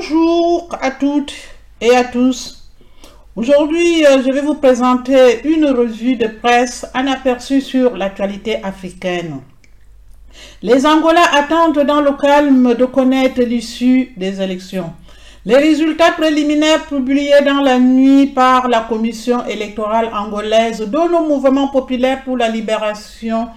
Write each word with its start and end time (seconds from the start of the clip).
Bonjour 0.00 0.66
à 0.80 0.92
toutes 0.92 1.34
et 1.78 1.94
à 1.94 2.04
tous. 2.04 2.70
Aujourd'hui, 3.36 4.06
euh, 4.06 4.22
je 4.26 4.32
vais 4.32 4.40
vous 4.40 4.54
présenter 4.54 5.46
une 5.46 5.66
revue 5.66 6.16
de 6.16 6.26
presse, 6.26 6.86
un 6.94 7.06
aperçu 7.06 7.60
sur 7.60 7.94
l'actualité 7.98 8.64
africaine. 8.64 9.42
Les 10.62 10.86
Angolais 10.86 11.20
attendent 11.34 11.84
dans 11.84 12.00
le 12.00 12.12
calme 12.12 12.72
de 12.74 12.86
connaître 12.86 13.42
l'issue 13.42 14.14
des 14.16 14.40
élections. 14.40 14.90
Les 15.44 15.58
résultats 15.58 16.12
préliminaires 16.12 16.86
publiés 16.86 17.42
dans 17.44 17.60
la 17.60 17.78
nuit 17.78 18.28
par 18.28 18.68
la 18.68 18.80
Commission 18.80 19.44
électorale 19.44 20.08
angolaise 20.14 20.80
donnent 20.80 21.14
au 21.14 21.28
mouvement 21.28 21.68
populaire 21.68 22.24
pour 22.24 22.38
la 22.38 22.48
libération 22.48 23.48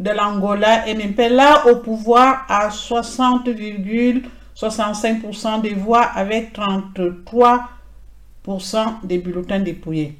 de 0.00 0.10
l'Angola 0.10 0.84
MPLA 0.92 1.68
au 1.68 1.76
pouvoir 1.76 2.44
à 2.48 2.70
60,65% 4.56 5.60
des 5.60 5.74
voix 5.74 6.02
avec 6.02 6.56
33% 6.56 9.04
des 9.04 9.18
bulletins 9.18 9.60
dépouillés. 9.60 10.18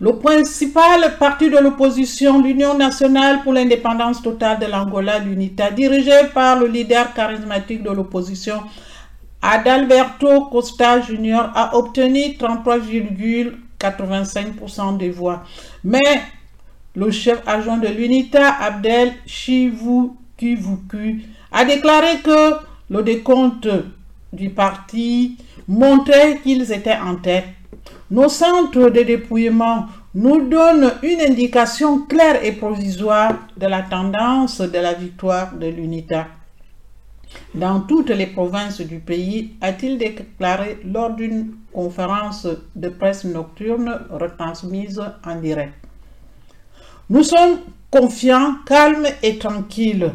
Le 0.00 0.16
principal 0.16 1.16
parti 1.18 1.50
de 1.50 1.58
l'opposition, 1.58 2.42
l'Union 2.42 2.76
nationale 2.76 3.42
pour 3.42 3.52
l'indépendance 3.52 4.22
totale 4.22 4.58
de 4.58 4.66
l'Angola, 4.66 5.20
l'UNITA, 5.20 5.70
dirigé 5.70 6.24
par 6.34 6.58
le 6.58 6.66
leader 6.66 7.14
charismatique 7.14 7.80
de 7.82 7.90
l'opposition, 7.90 8.60
Adalberto 9.40 10.46
Costa 10.46 11.00
Jr., 11.00 11.50
a 11.54 11.76
obtenu 11.76 12.36
33,85% 12.38 14.96
des 14.96 15.10
voix. 15.10 15.44
Mais 15.84 16.22
le 16.96 17.10
chef 17.10 17.42
adjoint 17.46 17.78
de 17.78 17.88
l'UNITA, 17.88 18.54
Abdel 18.60 19.12
Chivukivuku, 19.26 21.22
a 21.52 21.64
déclaré 21.64 22.18
que 22.18 22.54
le 22.94 23.02
décompte 23.02 23.68
du 24.32 24.50
parti 24.50 25.36
montrait 25.66 26.38
qu'ils 26.42 26.70
étaient 26.70 26.96
en 26.96 27.16
tête. 27.16 27.46
Nos 28.08 28.28
centres 28.28 28.88
de 28.88 29.02
dépouillement 29.02 29.86
nous 30.14 30.48
donnent 30.48 30.92
une 31.02 31.20
indication 31.20 32.02
claire 32.06 32.44
et 32.44 32.52
provisoire 32.52 33.32
de 33.56 33.66
la 33.66 33.82
tendance 33.82 34.60
de 34.60 34.78
la 34.78 34.92
victoire 34.94 35.54
de 35.54 35.66
l'UNITA. 35.66 36.28
Dans 37.52 37.80
toutes 37.80 38.10
les 38.10 38.28
provinces 38.28 38.80
du 38.80 39.00
pays, 39.00 39.54
a-t-il 39.60 39.98
déclaré 39.98 40.78
lors 40.84 41.10
d'une 41.10 41.54
conférence 41.72 42.46
de 42.76 42.88
presse 42.90 43.24
nocturne 43.24 44.02
retransmise 44.08 45.02
en 45.26 45.40
direct. 45.40 45.74
Nous 47.10 47.24
sommes 47.24 47.58
confiants, 47.90 48.54
calmes 48.64 49.08
et 49.20 49.36
tranquilles. 49.38 50.12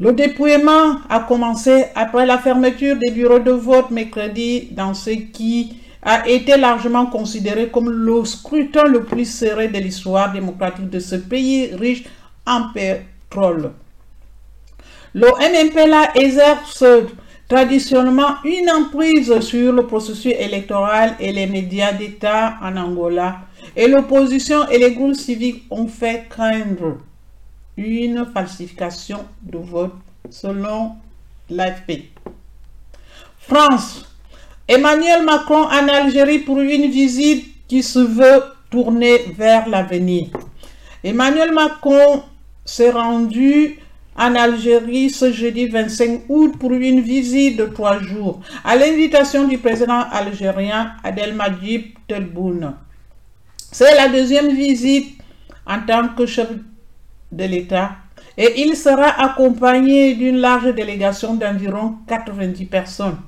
Le 0.00 0.12
dépouillement 0.12 0.96
a 1.08 1.20
commencé 1.20 1.84
après 1.94 2.26
la 2.26 2.38
fermeture 2.38 2.96
des 2.96 3.12
bureaux 3.12 3.38
de 3.38 3.52
vote 3.52 3.90
mercredi 3.90 4.68
dans 4.72 4.92
ce 4.92 5.10
qui 5.10 5.76
a 6.02 6.28
été 6.28 6.56
largement 6.56 7.06
considéré 7.06 7.68
comme 7.68 7.90
le 7.90 8.24
scrutin 8.24 8.84
le 8.84 9.04
plus 9.04 9.24
serré 9.24 9.68
de 9.68 9.78
l'histoire 9.78 10.32
démocratique 10.32 10.90
de 10.90 10.98
ce 10.98 11.14
pays 11.14 11.74
riche 11.74 12.04
en 12.44 12.72
pétrole. 12.72 13.70
Le 15.14 15.28
exerce 16.16 16.84
traditionnellement 17.48 18.36
une 18.44 18.70
emprise 18.70 19.38
sur 19.40 19.72
le 19.72 19.86
processus 19.86 20.34
électoral 20.36 21.14
et 21.20 21.30
les 21.30 21.46
médias 21.46 21.92
d'État 21.92 22.54
en 22.60 22.76
Angola 22.76 23.36
et 23.76 23.86
l'opposition 23.86 24.68
et 24.68 24.78
les 24.78 24.92
groupes 24.92 25.14
civiques 25.14 25.64
ont 25.70 25.86
fait 25.86 26.26
craindre 26.28 26.98
une 27.76 28.26
falsification 28.32 29.24
de 29.42 29.58
vote 29.58 29.94
selon 30.30 30.92
l'AFP. 31.50 32.10
France. 33.38 34.06
Emmanuel 34.66 35.24
Macron 35.24 35.64
en 35.64 35.88
Algérie 35.88 36.38
pour 36.38 36.58
une 36.60 36.90
visite 36.90 37.46
qui 37.68 37.82
se 37.82 37.98
veut 37.98 38.42
tourner 38.70 39.18
vers 39.36 39.68
l'avenir. 39.68 40.28
Emmanuel 41.02 41.52
Macron 41.52 42.22
s'est 42.64 42.90
rendu 42.90 43.78
en 44.16 44.34
Algérie 44.34 45.10
ce 45.10 45.32
jeudi 45.32 45.66
25 45.66 46.22
août 46.28 46.54
pour 46.58 46.72
une 46.72 47.00
visite 47.00 47.58
de 47.58 47.66
trois 47.66 47.98
jours 47.98 48.40
à 48.64 48.76
l'invitation 48.76 49.46
du 49.46 49.58
président 49.58 50.00
algérien 50.10 50.92
Abdelmadjid 51.02 51.92
Tebboune. 52.08 52.74
C'est 53.70 53.94
la 53.96 54.08
deuxième 54.08 54.54
visite 54.54 55.18
en 55.66 55.80
tant 55.80 56.08
que 56.08 56.26
chef 56.26 56.48
de 57.34 57.44
l'État 57.44 57.92
et 58.36 58.62
il 58.62 58.76
sera 58.76 59.08
accompagné 59.22 60.14
d'une 60.14 60.38
large 60.38 60.74
délégation 60.74 61.34
d'environ 61.34 61.96
90 62.08 62.64
personnes. 62.66 63.18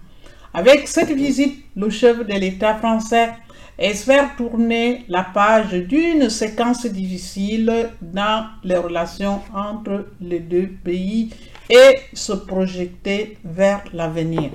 Avec 0.53 0.89
cette 0.89 1.11
visite, 1.13 1.65
le 1.77 1.91
chef 1.91 2.27
de 2.27 2.33
l'État 2.33 2.75
français 2.77 3.31
espère 3.79 4.37
tourner 4.37 5.05
la 5.09 5.23
page 5.23 5.73
d'une 5.75 6.31
séquence 6.31 6.87
difficile 6.87 7.91
dans 8.01 8.47
les 8.65 8.77
relations 8.77 9.43
entre 9.55 10.07
les 10.21 10.41
deux 10.41 10.71
pays 10.83 11.31
et 11.69 12.01
se 12.15 12.33
projeter 12.33 13.37
vers 13.45 13.85
l'avenir. 13.93 14.51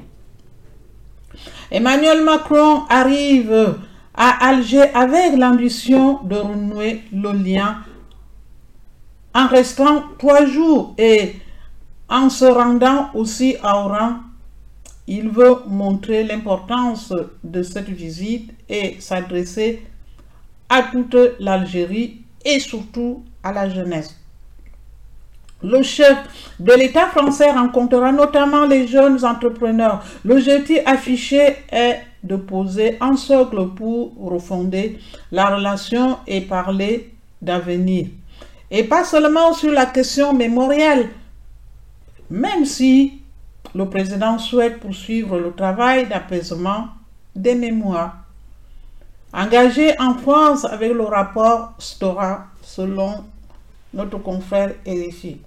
Emmanuel 1.71 2.23
Macron 2.23 2.83
arrive 2.89 3.75
à 4.15 4.47
Alger 4.49 4.89
avec 4.93 5.37
l'ambition 5.37 6.19
de 6.23 6.35
renouer 6.35 7.01
le 7.13 7.31
lien 7.31 7.77
en 9.33 9.47
restant 9.47 10.03
trois 10.17 10.45
jours 10.45 10.93
et 10.97 11.35
en 12.09 12.29
se 12.29 12.45
rendant 12.45 13.09
aussi 13.13 13.55
à 13.63 13.77
Oran. 13.77 14.15
Il 15.07 15.29
veut 15.29 15.55
montrer 15.67 16.23
l'importance 16.23 17.13
de 17.43 17.63
cette 17.63 17.89
visite 17.89 18.51
et 18.69 18.97
s'adresser 18.99 19.85
à 20.69 20.83
toute 20.83 21.17
l'Algérie 21.39 22.21
et 22.45 22.59
surtout 22.59 23.23
à 23.43 23.51
la 23.51 23.69
jeunesse. 23.69 24.15
Le 25.63 25.83
chef 25.83 26.17
de 26.59 26.73
l'État 26.73 27.07
français 27.07 27.51
rencontrera 27.51 28.11
notamment 28.11 28.65
les 28.65 28.87
jeunes 28.87 29.23
entrepreneurs. 29.23 30.03
Jeté 30.25 30.85
affiché 30.87 31.55
est 31.71 31.99
de 32.23 32.35
poser 32.35 32.97
un 32.99 33.15
socle 33.15 33.67
pour 33.75 34.13
refonder 34.17 34.99
la 35.31 35.55
relation 35.55 36.17
et 36.25 36.41
parler 36.41 37.13
d'avenir. 37.41 38.07
Et 38.71 38.85
pas 38.85 39.03
seulement 39.03 39.53
sur 39.53 39.71
la 39.71 39.85
question 39.85 40.33
mémorielle, 40.33 41.09
même 42.29 42.65
si 42.65 43.21
le 43.75 43.85
président 43.89 44.39
souhaite 44.39 44.79
poursuivre 44.79 45.37
le 45.37 45.51
travail 45.51 46.07
d'apaisement 46.07 46.87
des 47.35 47.55
mémoires. 47.55 48.15
Engagé 49.33 49.93
en 49.99 50.13
France 50.15 50.65
avec 50.65 50.93
le 50.93 51.03
rapport 51.03 51.73
Stora, 51.79 52.45
selon 52.61 53.25
notre 53.93 54.17
confrère 54.19 54.73
RFI. 54.87 55.41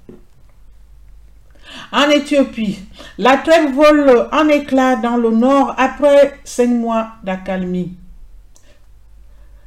En 1.93 2.11
Éthiopie, 2.11 2.79
la 3.17 3.39
trêve 3.39 3.73
vole 3.75 4.29
en 4.33 4.49
éclat 4.49 4.97
dans 4.97 5.17
le 5.17 5.31
nord 5.31 5.75
après 5.79 6.39
cinq 6.45 6.69
mois 6.69 7.09
d'accalmie. 7.23 7.95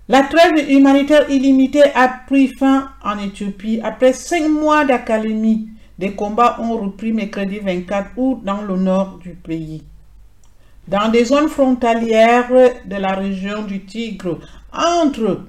La 0.09 0.23
trêve 0.23 0.69
humanitaire 0.69 1.29
illimitée 1.29 1.83
a 1.93 2.07
pris 2.07 2.47
fin 2.47 2.91
en 3.03 3.19
Éthiopie 3.19 3.81
après 3.83 4.13
cinq 4.13 4.47
mois 4.47 4.85
d'accalmie. 4.85 5.67
Des 5.99 6.13
combats 6.13 6.57
ont 6.61 6.77
repris 6.77 7.11
mercredi 7.11 7.59
24 7.59 8.11
août 8.15 8.39
dans 8.41 8.61
le 8.61 8.77
nord 8.77 9.19
du 9.21 9.31
pays. 9.31 9.83
Dans 10.87 11.09
des 11.09 11.25
zones 11.25 11.49
frontalières 11.49 12.49
de 12.85 12.95
la 12.95 13.15
région 13.15 13.63
du 13.63 13.83
Tigre, 13.83 14.39
entre 14.71 15.41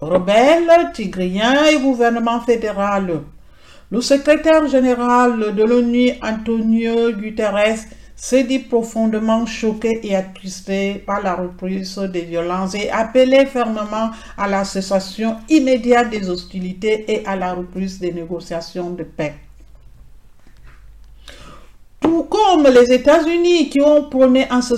rebelles, 0.00 0.92
tigriens 0.94 1.66
et 1.66 1.80
gouvernement 1.80 2.40
fédéral. 2.40 3.22
Le 3.90 4.00
secrétaire 4.00 4.68
général 4.68 5.52
de 5.52 5.62
l'ONU, 5.64 6.12
Antonio 6.22 7.10
Guterres, 7.10 7.86
s'est 8.16 8.44
dit 8.44 8.58
profondément 8.60 9.44
choqué 9.44 10.00
et 10.02 10.16
attristé 10.16 10.94
par 10.94 11.22
la 11.22 11.34
reprise 11.34 11.98
des 11.98 12.22
violences 12.22 12.74
et 12.74 12.90
appelé 12.90 13.44
fermement 13.44 14.10
à 14.38 14.48
la 14.48 14.64
cessation 14.64 15.36
immédiate 15.50 16.08
des 16.08 16.28
hostilités 16.30 17.04
et 17.12 17.26
à 17.26 17.36
la 17.36 17.52
reprise 17.52 18.00
des 18.00 18.12
négociations 18.12 18.90
de 18.90 19.04
paix. 19.04 19.34
Tout 22.00 22.24
comme 22.24 22.64
les 22.64 22.90
États-Unis 22.92 23.68
qui 23.68 23.82
ont 23.82 24.08
prôné 24.08 24.50
en 24.50 24.62
ce 24.62 24.74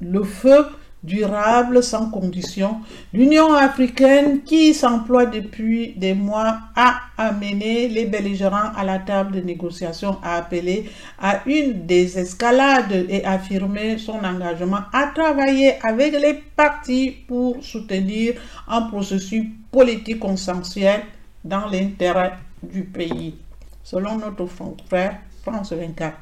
le 0.00 0.22
feu 0.22 0.66
durable 1.02 1.82
sans 1.82 2.10
condition, 2.10 2.80
l'Union 3.12 3.52
africaine 3.52 4.42
qui 4.42 4.74
s'emploie 4.74 5.26
depuis 5.26 5.94
des 5.96 6.14
mois 6.14 6.58
à 6.74 7.00
amener 7.16 7.88
les 7.88 8.06
belligérants 8.06 8.72
à 8.76 8.84
la 8.84 8.98
table 8.98 9.36
de 9.36 9.40
négociation 9.40 10.18
a 10.22 10.36
appelé 10.36 10.90
à 11.20 11.40
une 11.46 11.86
désescalade 11.86 13.06
et 13.08 13.24
affirmé 13.24 13.98
son 13.98 14.24
engagement 14.24 14.80
à 14.92 15.06
travailler 15.14 15.74
avec 15.84 16.12
les 16.12 16.34
partis 16.34 17.10
pour 17.26 17.62
soutenir 17.62 18.34
un 18.66 18.82
processus 18.82 19.44
politique 19.70 20.18
consensuel 20.18 21.02
dans 21.44 21.66
l'intérêt 21.68 22.32
du 22.62 22.82
pays, 22.84 23.36
selon 23.84 24.18
notre 24.18 24.46
frère 24.46 25.18
France 25.42 25.72
24. 25.72 26.16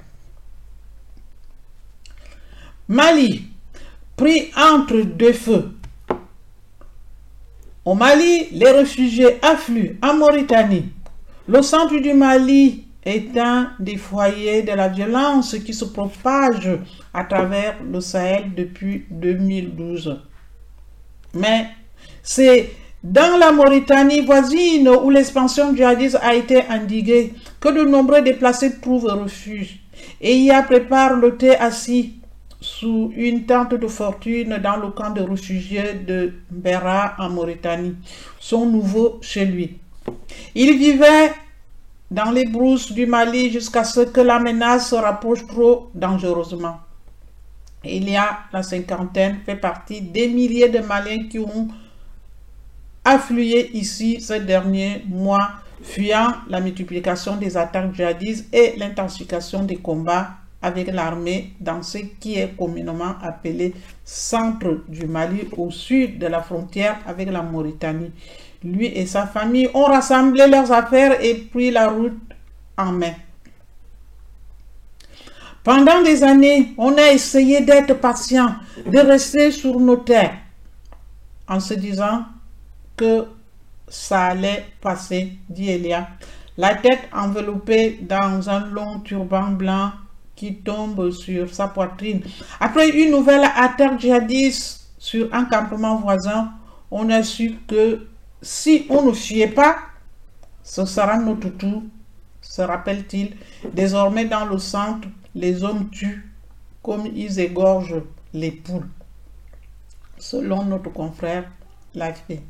Mali, 2.88 3.56
pris 4.16 4.50
entre 4.56 5.02
deux 5.02 5.32
feux. 5.32 5.72
Au 7.84 7.94
Mali, 7.94 8.48
les 8.52 8.70
réfugiés 8.70 9.38
affluent 9.42 9.98
en 10.02 10.14
Mauritanie. 10.14 10.92
Le 11.46 11.62
centre 11.62 11.96
du 11.98 12.12
Mali 12.14 12.84
est 13.04 13.36
un 13.38 13.70
des 13.78 13.96
foyers 13.96 14.62
de 14.62 14.72
la 14.72 14.88
violence 14.88 15.56
qui 15.64 15.72
se 15.72 15.84
propage 15.84 16.68
à 17.14 17.24
travers 17.24 17.76
le 17.84 18.00
Sahel 18.00 18.52
depuis 18.56 19.04
2012. 19.10 20.20
Mais 21.34 21.68
c'est 22.22 22.70
dans 23.04 23.38
la 23.38 23.52
Mauritanie 23.52 24.22
voisine 24.22 24.88
où 24.88 25.10
l'expansion 25.10 25.76
djihadiste 25.76 26.18
a 26.20 26.34
été 26.34 26.64
endiguée 26.68 27.34
que 27.60 27.68
de 27.68 27.88
nombreux 27.88 28.22
déplacés 28.22 28.80
trouvent 28.80 29.04
refuge 29.04 29.78
et 30.20 30.36
y 30.36 30.50
a 30.50 30.62
préparent 30.62 31.14
le 31.14 31.36
thé 31.36 31.54
assis 31.56 32.14
sous 32.66 33.12
une 33.16 33.46
tente 33.46 33.74
de 33.74 33.86
fortune 33.86 34.58
dans 34.58 34.76
le 34.76 34.90
camp 34.90 35.10
de 35.10 35.20
réfugiés 35.22 35.94
de 35.94 36.34
Bera 36.50 37.14
en 37.18 37.30
Mauritanie, 37.30 37.94
son 38.40 38.66
nouveau 38.66 39.18
chez 39.22 39.44
lui. 39.44 39.78
Il 40.54 40.76
vivait 40.76 41.32
dans 42.10 42.32
les 42.32 42.44
brousses 42.44 42.92
du 42.92 43.06
Mali 43.06 43.50
jusqu'à 43.50 43.84
ce 43.84 44.00
que 44.00 44.20
la 44.20 44.40
menace 44.40 44.90
se 44.90 44.96
rapproche 44.96 45.46
trop 45.46 45.90
dangereusement. 45.94 46.80
Il 47.84 48.10
y 48.10 48.16
a 48.16 48.40
la 48.52 48.64
cinquantaine 48.64 49.38
fait 49.46 49.56
partie 49.56 50.00
des 50.00 50.26
milliers 50.28 50.68
de 50.68 50.80
Maliens 50.80 51.28
qui 51.30 51.38
ont 51.38 51.68
afflué 53.04 53.70
ici 53.74 54.20
ces 54.20 54.40
derniers 54.40 55.04
mois, 55.06 55.50
fuyant 55.82 56.34
la 56.48 56.60
multiplication 56.60 57.36
des 57.36 57.56
attaques 57.56 57.94
djihadistes 57.94 58.52
et 58.52 58.74
l'intensification 58.76 59.62
des 59.62 59.76
combats 59.76 60.30
avec 60.66 60.92
l'armée 60.92 61.52
dans 61.60 61.80
ce 61.80 61.98
qui 61.98 62.38
est 62.40 62.56
communément 62.56 63.14
appelé 63.22 63.72
centre 64.04 64.82
du 64.88 65.06
Mali 65.06 65.48
au 65.56 65.70
sud 65.70 66.18
de 66.18 66.26
la 66.26 66.42
frontière 66.42 66.98
avec 67.06 67.30
la 67.30 67.42
Mauritanie. 67.42 68.10
Lui 68.64 68.86
et 68.86 69.06
sa 69.06 69.26
famille 69.28 69.70
ont 69.74 69.84
rassemblé 69.84 70.48
leurs 70.48 70.72
affaires 70.72 71.22
et 71.22 71.34
pris 71.34 71.70
la 71.70 71.88
route 71.88 72.18
en 72.76 72.90
main. 72.90 73.14
Pendant 75.62 76.02
des 76.02 76.24
années, 76.24 76.74
on 76.78 76.96
a 76.98 77.12
essayé 77.12 77.60
d'être 77.60 77.94
patient, 77.94 78.56
de 78.84 78.98
rester 78.98 79.52
sur 79.52 79.78
nos 79.78 79.96
terres, 79.96 80.36
en 81.48 81.60
se 81.60 81.74
disant 81.74 82.24
que 82.96 83.24
ça 83.88 84.26
allait 84.26 84.64
passer, 84.80 85.38
dit 85.48 85.70
Elia, 85.70 86.08
la 86.56 86.74
tête 86.74 87.08
enveloppée 87.12 88.00
dans 88.02 88.48
un 88.48 88.66
long 88.66 89.00
turban 89.00 89.50
blanc 89.50 89.92
qui 90.37 90.56
tombe 90.56 91.11
sur 91.11 91.53
sa 91.53 91.69
poitrine. 91.69 92.23
Après 92.61 92.91
une 92.91 93.11
nouvelle 93.11 93.44
attaque 93.56 93.99
djihadiste 93.99 94.91
sur 94.99 95.33
un 95.35 95.47
campement 95.47 95.97
voisin, 95.97 96.53
on 96.91 97.09
a 97.11 97.23
su 97.23 97.56
que 97.67 98.06
si 98.43 98.87
on 98.91 99.03
ne 99.03 99.12
fuyait 99.12 99.49
pas, 99.49 99.79
ce 100.62 100.85
sera 100.85 101.17
notre 101.19 101.49
tour, 101.49 101.83
se 102.41 102.62
rappelle-t-il. 102.62 103.35
Désormais 103.73 104.27
dans 104.27 104.44
le 104.44 104.59
centre, 104.59 105.09
les 105.35 105.65
hommes 105.65 105.88
tuent 105.91 106.31
comme 106.83 107.06
ils 107.06 107.41
égorgent 107.41 108.03
les 108.33 108.50
poules, 108.50 108.88
selon 110.19 110.65
notre 110.65 110.93
confrère 110.93 111.50
l'AFP. 111.94 112.41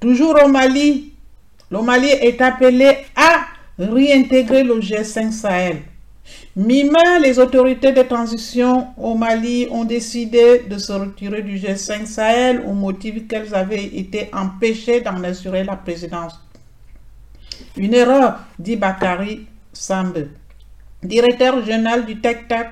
Toujours 0.00 0.36
au 0.44 0.48
Mali, 0.48 1.14
le 1.70 1.80
Mali 1.80 2.08
est 2.08 2.40
appelé 2.40 2.98
à 3.14 3.46
réintégrer 3.78 4.62
le 4.62 4.80
G5 4.80 5.32
Sahel. 5.32 5.82
Mi-mai, 6.56 7.20
les 7.22 7.38
autorités 7.38 7.92
de 7.92 8.02
transition 8.02 8.88
au 8.96 9.14
Mali 9.14 9.68
ont 9.70 9.84
décidé 9.84 10.60
de 10.68 10.78
se 10.78 10.92
retirer 10.92 11.42
du 11.42 11.56
G5 11.56 12.06
Sahel 12.06 12.62
au 12.66 12.72
motif 12.72 13.28
qu'elles 13.28 13.54
avaient 13.54 13.84
été 13.84 14.30
empêchées 14.32 15.00
d'en 15.00 15.22
assurer 15.24 15.64
la 15.64 15.76
présidence. 15.76 16.40
Une 17.76 17.94
erreur, 17.94 18.40
dit 18.58 18.76
Bakari 18.76 19.46
Sambe, 19.72 20.28
directeur 21.02 21.64
général 21.64 22.06
du 22.06 22.20
Tech-Tac 22.20 22.70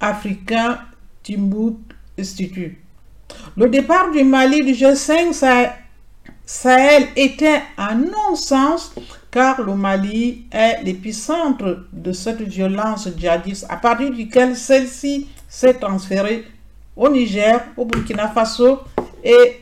africain 0.00 0.78
Timbuk 1.22 1.76
Institute. 2.18 2.76
Le 3.56 3.68
départ 3.68 4.10
du 4.10 4.24
Mali 4.24 4.64
du 4.64 4.72
G5 4.72 5.32
Sahel 5.32 5.70
était 7.16 7.62
un 7.78 7.94
non-sens 7.94 8.92
car 9.30 9.60
le 9.62 9.74
Mali 9.74 10.46
est 10.50 10.82
l'épicentre 10.82 11.84
de 11.92 12.12
cette 12.12 12.42
violence 12.42 13.08
djihadiste 13.16 13.66
à 13.68 13.76
partir 13.76 14.10
duquel 14.10 14.56
celle-ci 14.56 15.28
s'est 15.48 15.74
transférée 15.74 16.44
au 16.96 17.08
Niger, 17.08 17.60
au 17.76 17.84
Burkina 17.84 18.28
Faso 18.28 18.80
et 19.22 19.60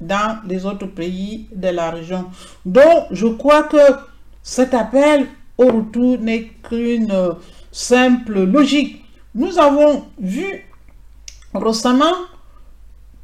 dans 0.00 0.38
les 0.46 0.64
autres 0.64 0.86
pays 0.86 1.48
de 1.54 1.68
la 1.68 1.90
région. 1.90 2.26
Donc, 2.64 3.06
je 3.10 3.26
crois 3.26 3.64
que 3.64 3.76
cet 4.42 4.72
appel 4.74 5.26
au 5.58 5.66
retour 5.66 6.18
n'est 6.18 6.50
qu'une 6.68 7.12
simple 7.70 8.44
logique. 8.44 9.04
Nous 9.34 9.58
avons 9.58 10.06
vu 10.18 10.64
récemment 11.54 12.14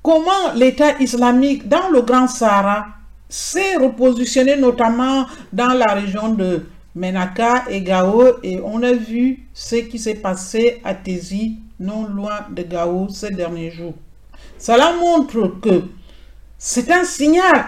comment 0.03 0.53
l'État 0.55 0.99
islamique 1.01 1.69
dans 1.69 1.89
le 1.91 2.03
Grand 2.03 2.27
Sahara 2.27 2.87
s'est 3.29 3.77
repositionné 3.77 4.57
notamment 4.57 5.27
dans 5.53 5.73
la 5.73 5.95
région 5.95 6.31
de 6.31 6.67
Menaka 6.95 7.65
et 7.71 7.81
Gao 7.83 8.37
et 8.43 8.61
on 8.63 8.83
a 8.83 8.93
vu 8.93 9.47
ce 9.55 9.77
qui 9.77 9.99
s'est 9.99 10.17
passé 10.17 10.83
à 10.85 10.95
Tézi, 10.95 11.57
non 11.81 12.05
loin 12.07 12.41
de 12.51 12.63
Gao 12.63 13.09
ces 13.09 13.31
derniers 13.31 13.71
jours. 13.71 13.95
Cela 14.59 14.93
montre 14.93 15.59
que 15.61 15.85
c'est 16.59 16.91
un 16.91 17.05
signal 17.05 17.65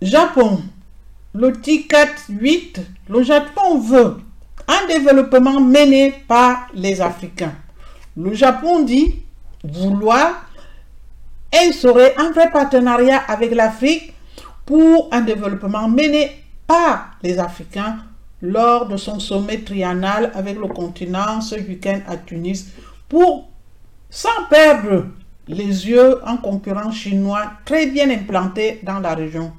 Japon, 0.02 0.62
le 1.34 1.54
TICAT 1.54 2.16
8, 2.30 2.82
le 3.10 3.24
Japon 3.24 3.80
veut 3.80 4.18
un 4.68 4.88
développement 4.88 5.60
mené 5.62 6.14
par 6.28 6.68
les 6.74 7.02
Africains. 7.02 7.56
Le 8.16 8.34
Japon 8.34 8.84
dit 8.84 9.22
vouloir 9.64 10.46
instaurer 11.54 12.14
un 12.18 12.32
vrai 12.32 12.52
partenariat 12.52 13.18
avec 13.18 13.54
l'Afrique 13.56 14.14
pour 14.66 15.10
un 15.12 15.22
développement 15.22 15.88
mené 15.88 16.44
par 16.68 17.18
les 17.22 17.40
Africains 17.40 18.00
lors 18.42 18.88
de 18.88 18.98
son 18.98 19.20
sommet 19.20 19.60
triennal 19.60 20.32
avec 20.36 20.58
le 20.58 20.68
continent 20.68 21.40
ce 21.42 21.56
week-end 21.56 22.02
à 22.08 22.18
Tunis 22.18 22.68
pour, 23.14 23.48
sans 24.10 24.48
perdre 24.50 25.06
les 25.48 25.88
yeux, 25.88 26.20
en 26.26 26.38
concurrent 26.38 26.92
chinois 26.92 27.52
très 27.64 27.86
bien 27.86 28.10
implanté 28.10 28.80
dans 28.82 29.00
la 29.00 29.14
région. 29.14 29.52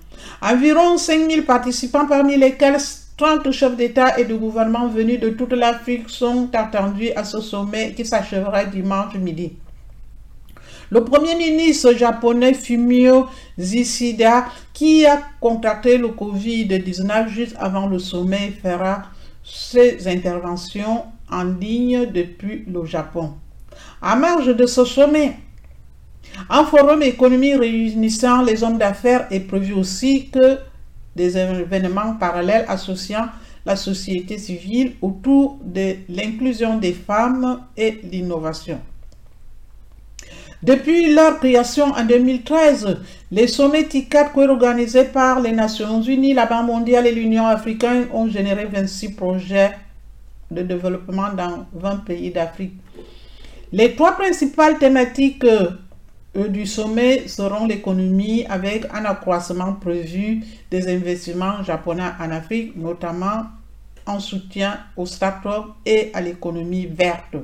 Environ 0.43 0.99
5000 0.99 1.45
participants, 1.45 2.07
parmi 2.09 2.37
lesquels 2.37 2.79
30 3.17 3.53
chefs 3.53 3.77
d'État 3.77 4.19
et 4.19 4.25
de 4.25 4.35
gouvernement 4.35 4.89
venus 4.89 5.21
de 5.21 5.29
toute 5.29 5.53
l'Afrique 5.53 6.11
sont 6.11 6.49
attendus 6.53 7.13
à 7.15 7.23
ce 7.23 7.41
sommet 7.41 7.95
qui 7.95 8.05
s'achèvera 8.05 8.65
dimanche 8.65 9.15
midi. 9.15 9.53
Le 10.91 11.05
premier 11.05 11.37
ministre 11.37 11.93
japonais 11.93 12.55
Fumio 12.55 13.29
Kishida, 13.57 14.47
qui 14.73 15.07
a 15.07 15.23
contracté 15.39 15.97
le 15.97 16.09
Covid-19 16.09 17.29
juste 17.29 17.57
avant 17.61 17.87
le 17.87 18.01
sommet, 18.01 18.53
fera 18.61 19.05
ses 19.45 20.09
interventions 20.09 21.05
en 21.31 21.45
ligne 21.45 22.11
depuis 22.13 22.65
le 22.67 22.85
Japon. 22.85 23.35
À 24.01 24.17
marge 24.17 24.55
de 24.55 24.67
ce 24.67 24.85
sommet, 24.85 25.37
un 26.51 26.65
forum 26.65 27.03
économique 27.03 27.59
réunissant 27.59 28.43
les 28.43 28.63
hommes 28.63 28.79
d'affaires 28.79 29.27
est 29.31 29.41
prévu 29.41 29.73
aussi 29.73 30.31
que 30.31 30.59
des 31.15 31.39
événements 31.39 32.15
parallèles 32.15 32.65
associant 32.69 33.27
la 33.67 33.77
société 33.77 34.39
civile 34.39 34.95
autour 35.01 35.59
de 35.65 35.95
l'inclusion 36.09 36.79
des 36.79 36.93
femmes 36.93 37.61
et 37.77 38.01
l'innovation. 38.11 38.81
Depuis 40.63 41.15
leur 41.15 41.41
création 41.41 41.87
en 41.87 42.05
2013, 42.05 42.99
les 43.31 43.47
sommets 43.47 43.85
TICAT 43.85 44.33
organisés 44.37 45.05
par 45.05 45.41
les 45.41 45.53
Nations 45.53 46.01
Unies, 46.01 46.33
la 46.33 46.47
Banque 46.47 46.67
mondiale 46.67 47.07
et 47.07 47.13
l'Union 47.13 47.47
africaine 47.47 48.07
ont 48.13 48.29
généré 48.29 48.65
26 48.65 49.11
projets 49.11 49.73
de 50.51 50.63
développement 50.63 51.33
dans 51.37 51.67
20 51.75 52.05
pays 52.05 52.31
d'Afrique. 52.31 52.75
Les 53.77 53.97
trois 53.97 54.13
principales 54.13 54.79
thématiques 54.79 55.45
du 56.37 56.65
sommet 56.65 57.27
seront 57.27 57.67
l'économie 57.67 58.47
avec 58.49 58.87
un 58.95 59.05
accroissement 59.05 59.73
prévu 59.73 60.45
des 60.71 60.87
investissements 60.87 61.61
japonais 61.65 62.13
en 62.21 62.31
Afrique, 62.31 62.77
notamment 62.77 63.47
en 64.07 64.21
soutien 64.21 64.79
aux 64.97 65.07
start-up 65.07 65.65
et 65.85 66.13
à 66.15 66.21
l'économie 66.21 66.87
verte, 66.87 67.35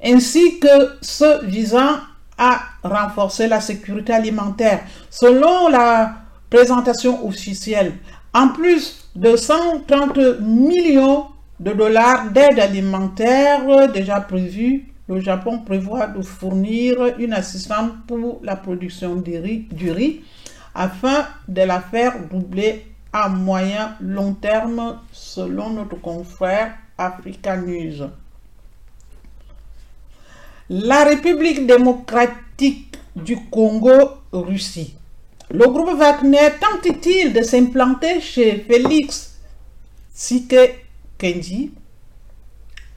ainsi 0.00 0.60
que 0.60 0.98
ceux 1.02 1.44
visant 1.46 1.96
à 2.38 2.60
renforcer 2.84 3.48
la 3.48 3.60
sécurité 3.60 4.12
alimentaire. 4.12 4.84
Selon 5.10 5.66
la 5.66 6.14
présentation 6.48 7.26
officielle, 7.26 7.94
en 8.32 8.50
plus 8.50 9.08
de 9.16 9.34
130 9.34 10.40
millions 10.42 11.26
de 11.60 11.72
dollars 11.72 12.30
d'aide 12.30 12.58
alimentaire 12.58 13.90
déjà 13.92 14.20
prévus, 14.20 14.88
le 15.08 15.20
Japon 15.20 15.58
prévoit 15.58 16.06
de 16.06 16.22
fournir 16.22 17.18
une 17.18 17.32
assistance 17.32 17.92
pour 18.06 18.40
la 18.42 18.56
production 18.56 19.16
du 19.16 19.90
riz, 19.90 20.22
afin 20.74 21.26
de 21.46 21.62
la 21.62 21.80
faire 21.80 22.14
doubler 22.28 22.86
à 23.12 23.28
moyen 23.28 23.96
long 24.00 24.34
terme 24.34 24.98
selon 25.12 25.70
notre 25.70 26.00
confrère 26.00 26.74
Africa 26.98 27.56
News. 27.56 28.08
La 30.70 31.04
République 31.04 31.66
démocratique 31.66 32.96
du 33.14 33.36
Congo, 33.50 33.92
Russie. 34.32 34.96
Le 35.50 35.66
groupe 35.66 35.96
Wagner 35.96 36.48
tente-t-il 36.58 37.32
de 37.32 37.42
s'implanter 37.42 38.20
chez 38.20 38.64
Félix 38.66 39.38
Sike 40.12 40.83
Kenji 41.18 41.72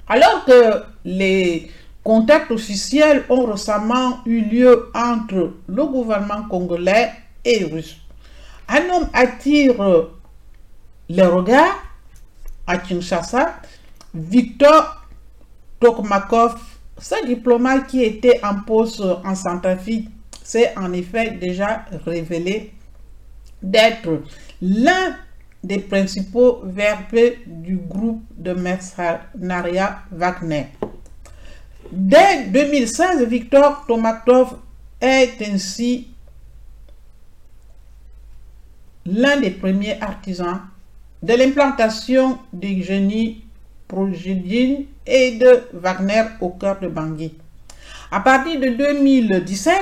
alors 0.08 0.46
que 0.46 0.84
les 1.04 1.70
contacts 2.04 2.52
officiels 2.52 3.26
ont 3.30 3.46
récemment 3.46 4.20
eu 4.26 4.42
lieu 4.42 4.90
entre 4.96 5.54
le 5.68 5.86
gouvernement 5.86 6.44
congolais 6.50 7.12
et 7.44 7.66
russe. 7.66 7.98
Un 8.70 8.90
homme 8.90 9.10
attire 9.14 10.08
les 11.10 11.26
regards 11.26 11.84
à 12.66 12.78
Kinshasa. 12.78 13.56
Victor 14.14 15.06
Tokmakov, 15.80 16.56
ce 16.98 17.26
diplomate 17.26 17.88
qui 17.88 18.04
était 18.04 18.40
en 18.44 18.62
poste 18.62 19.02
en 19.02 19.36
Centrafrique, 19.36 20.10
s'est 20.44 20.74
en 20.78 20.94
effet 20.94 21.32
déjà 21.32 21.86
révélé 22.06 22.74
d'être 23.62 24.22
l'un 24.62 25.16
des 25.64 25.80
principaux 25.80 26.62
verbes 26.64 27.36
du 27.46 27.78
groupe 27.78 28.24
de 28.36 28.54
mercenariat 28.54 30.00
Wagner. 30.12 30.68
Dès 31.92 32.46
2016, 32.48 33.28
Victor 33.28 33.86
Tomakov 33.88 34.58
est 35.02 35.42
ainsi 35.42 36.08
l'un 39.06 39.40
des 39.40 39.52
premiers 39.52 40.02
artisans 40.02 40.62
de 41.24 41.34
l'implantation 41.34 42.40
des 42.54 42.82
génies 42.84 43.44
Progédine 43.88 44.86
et 45.06 45.38
de 45.38 45.64
Wagner 45.74 46.24
au 46.42 46.50
cœur 46.50 46.80
de 46.80 46.88
Bangui. 46.88 47.34
À 48.12 48.20
partir 48.20 48.60
de 48.60 48.70
2017, 48.70 49.76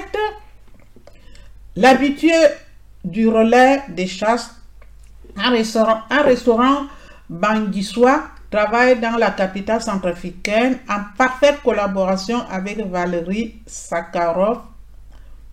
l'habitué 1.75 2.33
du 3.03 3.27
relais 3.27 3.81
des 3.89 4.07
chasses, 4.07 4.51
un 5.37 5.49
restaurant, 5.51 6.01
un 6.09 6.21
travaille 8.49 8.99
dans 8.99 9.17
la 9.17 9.31
capitale 9.31 9.81
centrafricaine 9.81 10.79
en 10.89 11.15
parfaite 11.17 11.61
collaboration 11.63 12.41
avec 12.49 12.79
Valérie 12.87 13.55
Sakharov, 13.65 14.59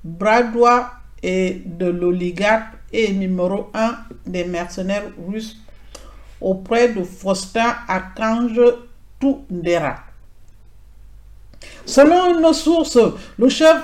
bras 0.05 0.43
droit 0.43 0.91
et 1.23 1.63
de 1.65 1.87
l'oligarque 1.87 2.75
et 2.93 3.13
numéro 3.13 3.71
un 3.75 3.97
des 4.27 4.45
mercenaires 4.45 5.11
russes 5.29 5.57
auprès 6.41 6.89
de 6.89 7.03
Faustin 7.03 7.75
Archange 7.89 8.61
Toundera. 9.19 9.97
Selon 11.87 12.41
nos 12.41 12.53
sources, 12.53 12.99
le 13.39 13.49
chef 13.49 13.77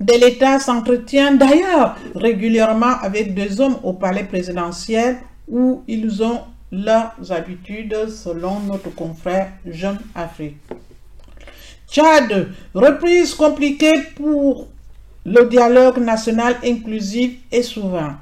de 0.00 0.12
l'État 0.12 0.60
s'entretient 0.60 1.34
d'ailleurs 1.34 1.96
régulièrement 2.14 2.98
avec 3.02 3.34
deux 3.34 3.60
hommes 3.60 3.78
au 3.82 3.92
palais 3.92 4.24
présidentiel 4.24 5.16
où 5.48 5.82
ils 5.88 6.22
ont 6.22 6.42
leurs 6.70 7.14
habitudes 7.30 8.08
selon 8.08 8.60
notre 8.60 8.94
confrère 8.94 9.52
Jeune 9.66 9.98
Afrique. 10.14 10.56
Tchad, 11.90 12.48
reprise 12.74 13.34
compliquée 13.34 14.02
pour 14.14 14.68
le 15.24 15.46
dialogue 15.46 15.98
national 15.98 16.56
inclusif 16.64 17.38
et 17.50 17.62
souverain. 17.62 18.18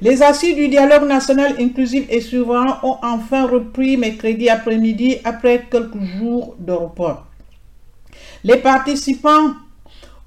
Les 0.00 0.22
assises 0.22 0.54
du 0.54 0.68
dialogue 0.68 1.06
national 1.06 1.56
inclusif 1.60 2.06
et 2.08 2.20
souverain 2.20 2.78
ont 2.82 2.96
enfin 3.02 3.46
repris 3.46 3.96
mercredi 3.96 4.48
après-midi 4.48 5.18
après 5.24 5.66
quelques 5.70 6.00
jours 6.18 6.56
de 6.58 6.72
report. 6.72 7.26
Les 8.44 8.56
participants 8.56 9.54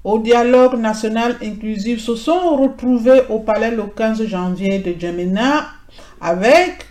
au 0.04 0.18
dialogue 0.18 0.78
national 0.78 1.36
inclusif 1.42 2.00
se 2.00 2.16
sont 2.16 2.56
retrouvés 2.56 3.22
au 3.28 3.38
palais 3.40 3.70
le 3.70 3.84
15 3.84 4.24
janvier 4.26 4.80
de 4.80 4.98
Djamena 4.98 5.66
avec 6.20 6.86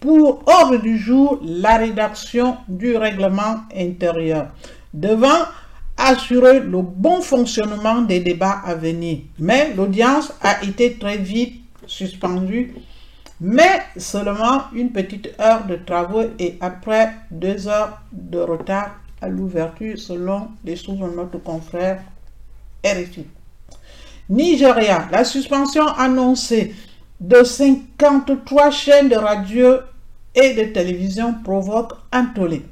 pour 0.00 0.42
ordre 0.46 0.76
du 0.76 0.98
jour 0.98 1.38
la 1.42 1.76
rédaction 1.78 2.56
du 2.68 2.96
règlement 2.96 3.60
intérieur 3.76 4.48
devant 4.92 5.46
assurer 5.96 6.60
le 6.60 6.82
bon 6.82 7.20
fonctionnement 7.20 8.02
des 8.02 8.20
débats 8.20 8.60
à 8.64 8.74
venir. 8.74 9.20
Mais 9.38 9.72
l'audience 9.74 10.32
a 10.42 10.62
été 10.62 10.94
très 10.94 11.16
vite 11.16 11.62
suspendue, 11.86 12.74
mais 13.40 13.80
seulement 13.96 14.64
une 14.74 14.90
petite 14.90 15.28
heure 15.40 15.64
de 15.66 15.76
travaux 15.76 16.24
et 16.38 16.58
après 16.60 17.12
deux 17.30 17.68
heures 17.68 18.00
de 18.12 18.38
retard 18.38 18.96
à 19.22 19.28
l'ouverture 19.28 19.98
selon 19.98 20.48
les 20.64 20.76
sources 20.76 20.98
de 20.98 21.16
notre 21.16 21.38
confrère 21.38 22.02
RFI. 22.84 23.26
Nigeria, 24.28 25.08
la 25.12 25.24
suspension 25.24 25.86
annoncée 25.86 26.74
de 27.20 27.42
53 27.42 28.70
chaînes 28.70 29.08
de 29.08 29.16
radio 29.16 29.76
et 30.34 30.54
de 30.54 30.64
télévision 30.72 31.34
provoque 31.44 31.92
un 32.12 32.26
tollé. 32.26 32.62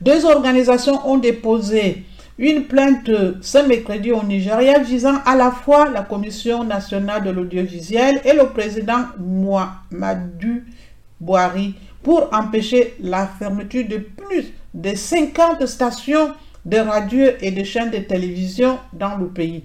Deux 0.00 0.24
organisations 0.24 1.06
ont 1.08 1.18
déposé 1.18 2.04
une 2.38 2.64
plainte 2.64 3.10
ce 3.42 3.58
mercredi 3.66 4.12
au 4.12 4.22
Nigeria 4.22 4.78
visant 4.78 5.18
à 5.26 5.34
la 5.34 5.50
fois 5.50 5.90
la 5.90 6.02
Commission 6.02 6.62
nationale 6.64 7.24
de 7.24 7.30
l'audiovisuel 7.30 8.20
et 8.24 8.32
le 8.32 8.46
président 8.48 9.06
Muhammadu 9.18 10.64
Buhari 11.20 11.74
pour 12.02 12.28
empêcher 12.32 12.94
la 13.00 13.26
fermeture 13.26 13.86
de 13.88 13.98
plus 13.98 14.52
de 14.72 14.94
50 14.94 15.66
stations 15.66 16.32
de 16.64 16.78
radio 16.78 17.26
et 17.40 17.50
de 17.50 17.64
chaînes 17.64 17.90
de 17.90 17.98
télévision 17.98 18.78
dans 18.92 19.16
le 19.16 19.28
pays. 19.28 19.64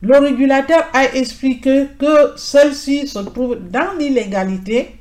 Le 0.00 0.18
régulateur 0.18 0.84
a 0.92 1.04
expliqué 1.14 1.86
que 1.98 2.36
celles-ci 2.36 3.06
se 3.06 3.18
trouvent 3.20 3.58
dans 3.70 3.96
l'illégalité 3.98 4.96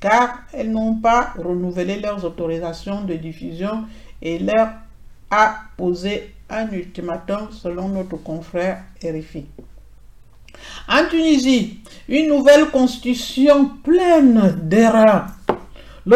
car 0.00 0.40
elles 0.52 0.70
n'ont 0.70 0.96
pas 0.96 1.34
renouvelé 1.38 2.00
leurs 2.00 2.24
autorisations 2.24 3.02
de 3.02 3.14
diffusion 3.14 3.84
et 4.22 4.38
leur 4.38 4.68
a 5.30 5.54
posé 5.76 6.34
un 6.48 6.68
ultimatum 6.70 7.48
selon 7.52 7.88
notre 7.88 8.16
confrère 8.16 8.82
RFI. 9.04 9.46
En 10.88 11.06
Tunisie, 11.08 11.78
une 12.08 12.28
nouvelle 12.28 12.70
constitution 12.70 13.70
pleine 13.84 14.58
d'erreurs. 14.62 15.26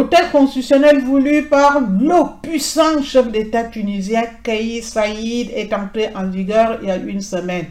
Texte 0.02 0.32
constitutionnel 0.32 1.02
voulu 1.04 1.44
par 1.44 1.80
le 1.80 2.40
puissant 2.42 3.00
chef 3.00 3.30
d'État 3.30 3.64
tunisien 3.64 4.24
Kais 4.42 4.82
Saïd 4.82 5.50
est 5.54 5.72
entré 5.72 6.10
en 6.16 6.26
vigueur 6.26 6.78
il 6.82 6.88
y 6.88 6.90
a 6.90 6.96
une 6.96 7.20
semaine. 7.20 7.66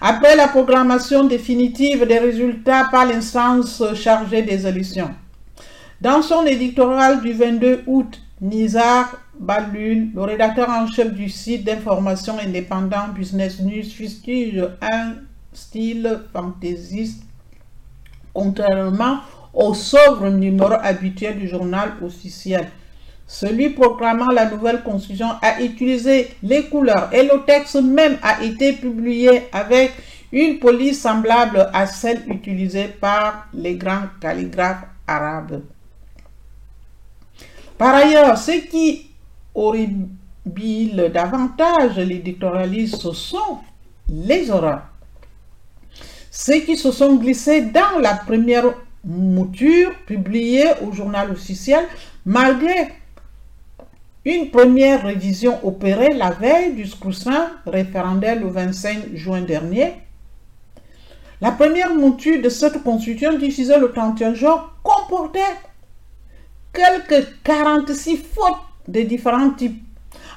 Après 0.00 0.36
la 0.36 0.46
programmation 0.46 1.24
définitive 1.24 2.06
des 2.06 2.20
résultats 2.20 2.88
par 2.92 3.06
l'instance 3.06 3.82
chargée 3.94 4.42
des 4.42 4.68
élections. 4.68 5.10
Dans 6.00 6.22
son 6.22 6.46
éditorial 6.46 7.20
du 7.20 7.32
22 7.32 7.82
août, 7.88 8.20
Nizar 8.40 9.16
Balul, 9.40 10.10
le 10.14 10.22
rédacteur 10.22 10.70
en 10.70 10.86
chef 10.86 11.12
du 11.12 11.28
site 11.28 11.64
d'information 11.64 12.38
indépendant 12.38 13.08
Business 13.12 13.58
News, 13.60 13.82
fustige 13.82 14.64
un 14.80 15.14
style 15.52 16.20
fantaisiste, 16.32 17.24
contrairement 18.32 19.18
au 19.58 19.74
sobre 19.74 20.28
numéro 20.30 20.74
habituel 20.80 21.36
du 21.36 21.48
journal 21.48 21.94
officiel. 22.00 22.70
Celui 23.26 23.70
proclamant 23.70 24.30
la 24.30 24.48
nouvelle 24.48 24.82
constitution 24.82 25.30
a 25.42 25.60
utilisé 25.60 26.30
les 26.44 26.66
couleurs 26.68 27.10
et 27.12 27.24
le 27.24 27.44
texte 27.44 27.82
même 27.82 28.16
a 28.22 28.42
été 28.42 28.72
publié 28.72 29.48
avec 29.52 29.92
une 30.30 30.60
police 30.60 31.00
semblable 31.02 31.68
à 31.74 31.86
celle 31.86 32.22
utilisée 32.28 32.86
par 33.00 33.48
les 33.52 33.74
grands 33.74 34.06
calligraphes 34.20 34.84
arabes. 35.06 35.62
Par 37.76 37.96
ailleurs, 37.96 38.38
ce 38.38 38.52
qui 38.52 39.10
horribile 39.54 41.10
davantage 41.12 41.98
l'éditorialiste, 41.98 42.96
ce 42.96 43.12
sont 43.12 43.58
les 44.08 44.50
horreurs. 44.50 44.86
Ceux 46.30 46.60
qui 46.60 46.76
se 46.76 46.92
sont 46.92 47.16
glissés 47.16 47.62
dans 47.62 47.98
la 48.00 48.14
première 48.14 48.72
mouture 49.08 49.92
publiée 50.06 50.66
au 50.86 50.92
journal 50.92 51.30
officiel 51.30 51.84
malgré 52.26 52.88
une 54.24 54.50
première 54.50 55.04
révision 55.04 55.58
opérée 55.66 56.12
la 56.12 56.30
veille 56.30 56.74
du 56.74 56.86
scrutin 56.86 57.50
référendaire 57.66 58.38
le 58.38 58.48
25 58.48 59.14
juin 59.14 59.40
dernier. 59.40 59.94
La 61.40 61.52
première 61.52 61.94
mouture 61.94 62.42
de 62.42 62.48
cette 62.50 62.82
constitution 62.82 63.38
diffusée 63.38 63.78
le 63.78 63.90
31 63.90 64.34
juin 64.34 64.66
comportait 64.82 65.40
quelques 66.72 67.26
46 67.44 68.16
fautes 68.16 68.58
de 68.88 69.00
différents 69.02 69.50
types. 69.50 69.82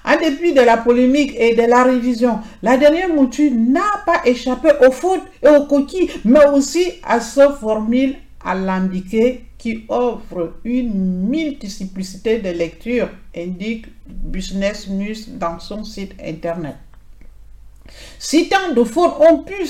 En 0.06 0.18
dépit 0.18 0.54
de 0.54 0.62
la 0.62 0.78
polémique 0.78 1.34
et 1.38 1.56
de 1.56 1.64
la 1.64 1.84
révision, 1.84 2.40
la 2.64 2.78
dernière 2.78 3.10
mouture 3.10 3.52
n'a 3.52 3.82
pas 4.06 4.22
échappé 4.26 4.70
aux 4.88 4.92
fautes 4.92 5.24
et 5.44 5.50
aux 5.50 5.66
coquilles, 5.66 6.10
mais 6.24 6.46
aussi 6.54 6.94
à 7.04 7.20
ce 7.20 7.50
formule 7.50 8.16
alambiqué 8.44 9.46
qui 9.58 9.86
offre 9.90 10.56
une 10.64 11.28
multiplicité 11.28 12.40
de 12.40 12.50
lectures, 12.50 13.10
indique 13.36 13.86
Business 14.08 14.88
News 14.88 15.38
dans 15.38 15.60
son 15.60 15.84
site 15.84 16.14
internet. 16.24 16.76
Si 18.18 18.50
tant 18.50 18.74
de 18.74 18.84
fautes 18.84 19.20
ont 19.20 19.40
pu 19.44 19.68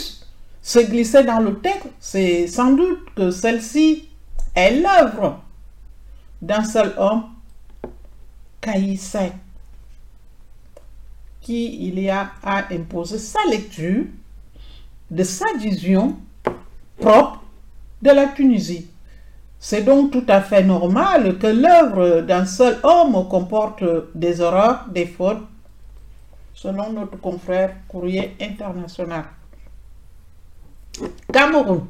se 0.61 0.79
glisser 0.79 1.23
dans 1.23 1.39
le 1.39 1.59
texte, 1.59 1.87
c'est 1.99 2.47
sans 2.47 2.71
doute 2.71 3.13
que 3.15 3.31
celle-ci 3.31 4.07
est 4.55 4.79
l'œuvre 4.79 5.41
d'un 6.41 6.63
seul 6.63 6.93
homme, 6.97 7.23
Caïsset, 8.59 9.33
qui 11.41 11.87
il 11.87 11.99
y 11.99 12.09
a 12.09 12.31
à 12.43 12.71
imposer 12.73 13.17
sa 13.17 13.43
lecture 13.49 14.05
de 15.09 15.23
sa 15.23 15.45
vision 15.57 16.17
propre 16.97 17.40
de 18.01 18.09
la 18.11 18.27
Tunisie. 18.27 18.87
C'est 19.59 19.83
donc 19.83 20.11
tout 20.11 20.25
à 20.27 20.41
fait 20.41 20.63
normal 20.63 21.37
que 21.37 21.47
l'œuvre 21.47 22.21
d'un 22.21 22.45
seul 22.45 22.79
homme 22.81 23.27
comporte 23.29 23.83
des 24.15 24.41
erreurs, 24.41 24.85
des 24.91 25.05
fautes, 25.05 25.43
selon 26.55 26.91
notre 26.91 27.17
confrère 27.19 27.75
Courrier 27.87 28.35
international. 28.41 29.25
Cameroun. 31.31 31.85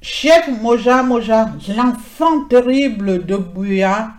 Chef 0.00 0.48
Moja 0.60 1.02
Moja, 1.02 1.50
l'enfant 1.74 2.44
terrible 2.44 3.24
de 3.24 3.36
Bouya, 3.36 4.10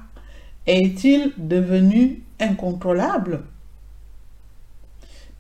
est-il 0.66 1.32
devenu 1.38 2.24
incontrôlable? 2.40 3.44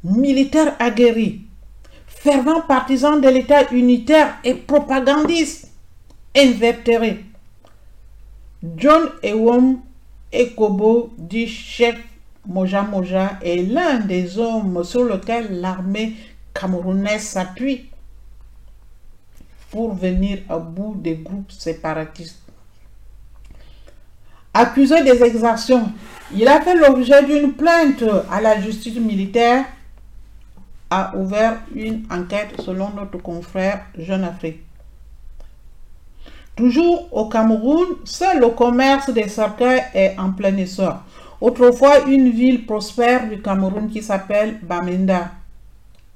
Militaire 0.04 0.76
aguerri, 0.78 1.45
fervent 2.26 2.62
partisan 2.62 3.18
de 3.18 3.30
l'État 3.30 3.72
unitaire 3.72 4.40
et 4.44 4.56
propagandiste 4.56 5.72
invertéré. 6.36 7.24
John 8.76 9.12
Ewom 9.22 9.82
Ekobo, 10.32 11.14
dit 11.20 11.46
chef 11.46 11.96
Moja 12.48 12.82
Moja, 12.82 13.38
est 13.44 13.58
l'un 13.58 14.00
des 14.00 14.40
hommes 14.40 14.84
sur 14.84 15.06
lesquels 15.06 15.62
l'armée 15.62 16.16
camerounaise 16.52 17.22
s'appuie 17.22 17.92
pour 19.70 19.94
venir 19.94 20.40
à 20.50 20.58
bout 20.58 20.96
des 20.98 21.18
groupes 21.18 21.52
séparatistes. 21.52 22.42
Accusé 24.52 25.04
des 25.04 25.22
exactions, 25.22 25.92
il 26.34 26.48
a 26.48 26.60
fait 26.62 26.76
l'objet 26.76 27.24
d'une 27.24 27.54
plainte 27.54 28.04
à 28.32 28.42
la 28.42 28.60
justice 28.60 28.96
militaire, 28.96 29.66
a 30.90 31.16
ouvert 31.16 31.60
une 31.74 32.06
enquête 32.12 32.62
selon 32.62 32.90
notre 32.92 33.18
confrère 33.18 33.86
Jeune 33.98 34.24
Afrique. 34.24 34.62
Toujours 36.56 37.10
au 37.12 37.28
Cameroun, 37.28 37.98
seul 38.06 38.40
le 38.40 38.50
commerce 38.50 39.10
des 39.10 39.28
cercueils 39.28 39.84
est 39.94 40.16
en 40.18 40.32
plein 40.32 40.56
essor. 40.56 41.04
Autrefois, 41.42 42.06
une 42.08 42.30
ville 42.30 42.66
prospère 42.66 43.28
du 43.28 43.42
Cameroun 43.42 43.90
qui 43.90 44.02
s'appelle 44.02 44.60
Bamenda 44.64 45.32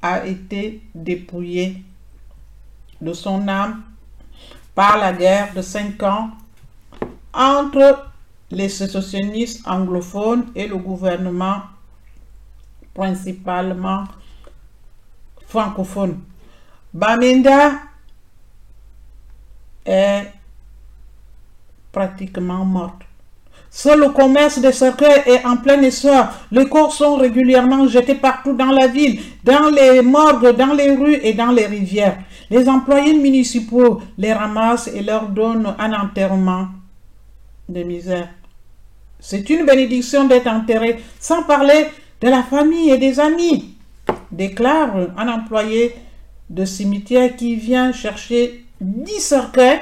a 0.02 0.26
été 0.26 0.82
dépouillée 0.96 1.84
de 3.02 3.12
son 3.12 3.48
âme 3.48 3.82
par 4.74 4.98
la 4.98 5.12
guerre 5.12 5.54
de 5.54 5.62
cinq 5.62 6.02
ans 6.04 6.30
entre 7.34 8.06
les 8.52 8.70
sécessionnistes 8.70 9.68
anglophones 9.68 10.46
et 10.56 10.68
le 10.68 10.78
gouvernement 10.78 11.62
principalement 12.94 14.06
francophone. 15.50 16.20
Bamenda 16.94 17.72
est 19.86 20.28
pratiquement 21.92 22.64
morte. 22.64 23.02
Seul 23.72 24.00
le 24.00 24.10
commerce 24.10 24.60
des 24.60 24.72
cercueils 24.72 25.24
est 25.26 25.46
en 25.46 25.58
plein 25.58 25.82
essor. 25.82 26.28
Les 26.52 26.68
corps 26.68 26.94
sont 26.94 27.16
régulièrement 27.16 27.88
jetés 27.88 28.16
partout 28.16 28.54
dans 28.54 28.72
la 28.72 28.88
ville, 28.88 29.20
dans 29.44 29.70
les 29.70 30.02
morgues, 30.02 30.56
dans 30.56 30.74
les 30.74 30.96
rues 30.96 31.20
et 31.22 31.34
dans 31.34 31.52
les 31.52 31.68
rivières. 31.68 32.18
Les 32.50 32.68
employés 32.68 33.14
municipaux 33.14 34.02
les 34.18 34.34
ramassent 34.34 34.88
et 34.88 35.02
leur 35.02 35.30
donnent 35.30 35.76
un 35.78 35.94
enterrement 35.94 36.68
de 37.68 37.84
misère. 37.84 38.30
C'est 39.20 39.50
une 39.50 39.66
bénédiction 39.66 40.26
d'être 40.26 40.48
enterré, 40.48 41.04
sans 41.20 41.44
parler 41.44 41.88
de 42.22 42.30
la 42.30 42.42
famille 42.42 42.90
et 42.90 42.98
des 42.98 43.20
amis, 43.20 43.76
déclare 44.32 44.96
un 45.18 45.28
employé 45.28 45.96
de 46.50 46.66
cimetière 46.66 47.36
qui 47.36 47.56
vient 47.56 47.92
chercher 47.92 48.66
10 48.82 49.20
cercueils 49.20 49.80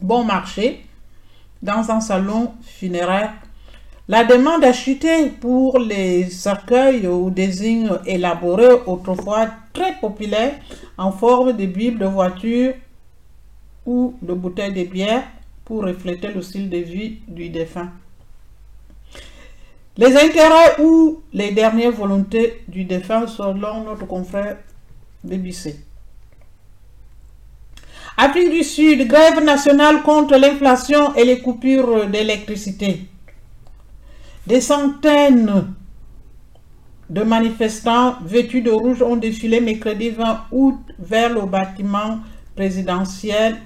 bon 0.00 0.24
marché 0.24 0.84
dans 1.62 1.90
un 1.90 2.00
salon 2.00 2.52
funéraire. 2.62 3.32
La 4.08 4.24
demande 4.24 4.64
a 4.64 4.72
chuté 4.72 5.28
pour 5.28 5.78
les 5.78 6.28
cercueils 6.28 7.06
ou 7.06 7.30
désignes 7.30 7.92
élaborés 8.04 8.72
autrefois 8.86 9.48
très 9.72 9.94
populaires 10.00 10.54
en 10.98 11.12
forme 11.12 11.52
de 11.56 11.66
bibles 11.66 12.00
de 12.00 12.06
voiture 12.06 12.74
ou 13.86 14.14
de 14.20 14.34
bouteilles 14.34 14.74
de 14.74 14.90
bière 14.90 15.22
pour 15.64 15.84
refléter 15.84 16.28
le 16.28 16.42
style 16.42 16.68
de 16.68 16.78
vie 16.78 17.20
du 17.28 17.48
défunt. 17.48 17.90
Les 19.98 20.16
intérêts 20.16 20.80
ou 20.80 21.20
les 21.34 21.50
dernières 21.50 21.92
volontés 21.92 22.62
du 22.66 22.84
défunt 22.84 23.26
selon 23.26 23.84
notre 23.84 24.06
confrère 24.06 24.56
BBC. 25.22 25.76
Afrique 28.16 28.50
du 28.50 28.62
Sud, 28.62 29.06
grève 29.06 29.44
nationale 29.44 30.02
contre 30.02 30.36
l'inflation 30.36 31.14
et 31.14 31.24
les 31.24 31.40
coupures 31.40 32.06
d'électricité. 32.06 33.02
Des 34.46 34.60
centaines 34.62 35.74
de 37.10 37.22
manifestants 37.22 38.16
vêtus 38.24 38.62
de 38.62 38.70
rouge 38.70 39.02
ont 39.02 39.16
défilé 39.16 39.60
mercredi 39.60 40.08
20 40.10 40.44
août 40.52 40.78
vers 40.98 41.34
le 41.34 41.42
bâtiment 41.42 42.20
présidentiel 42.56 43.58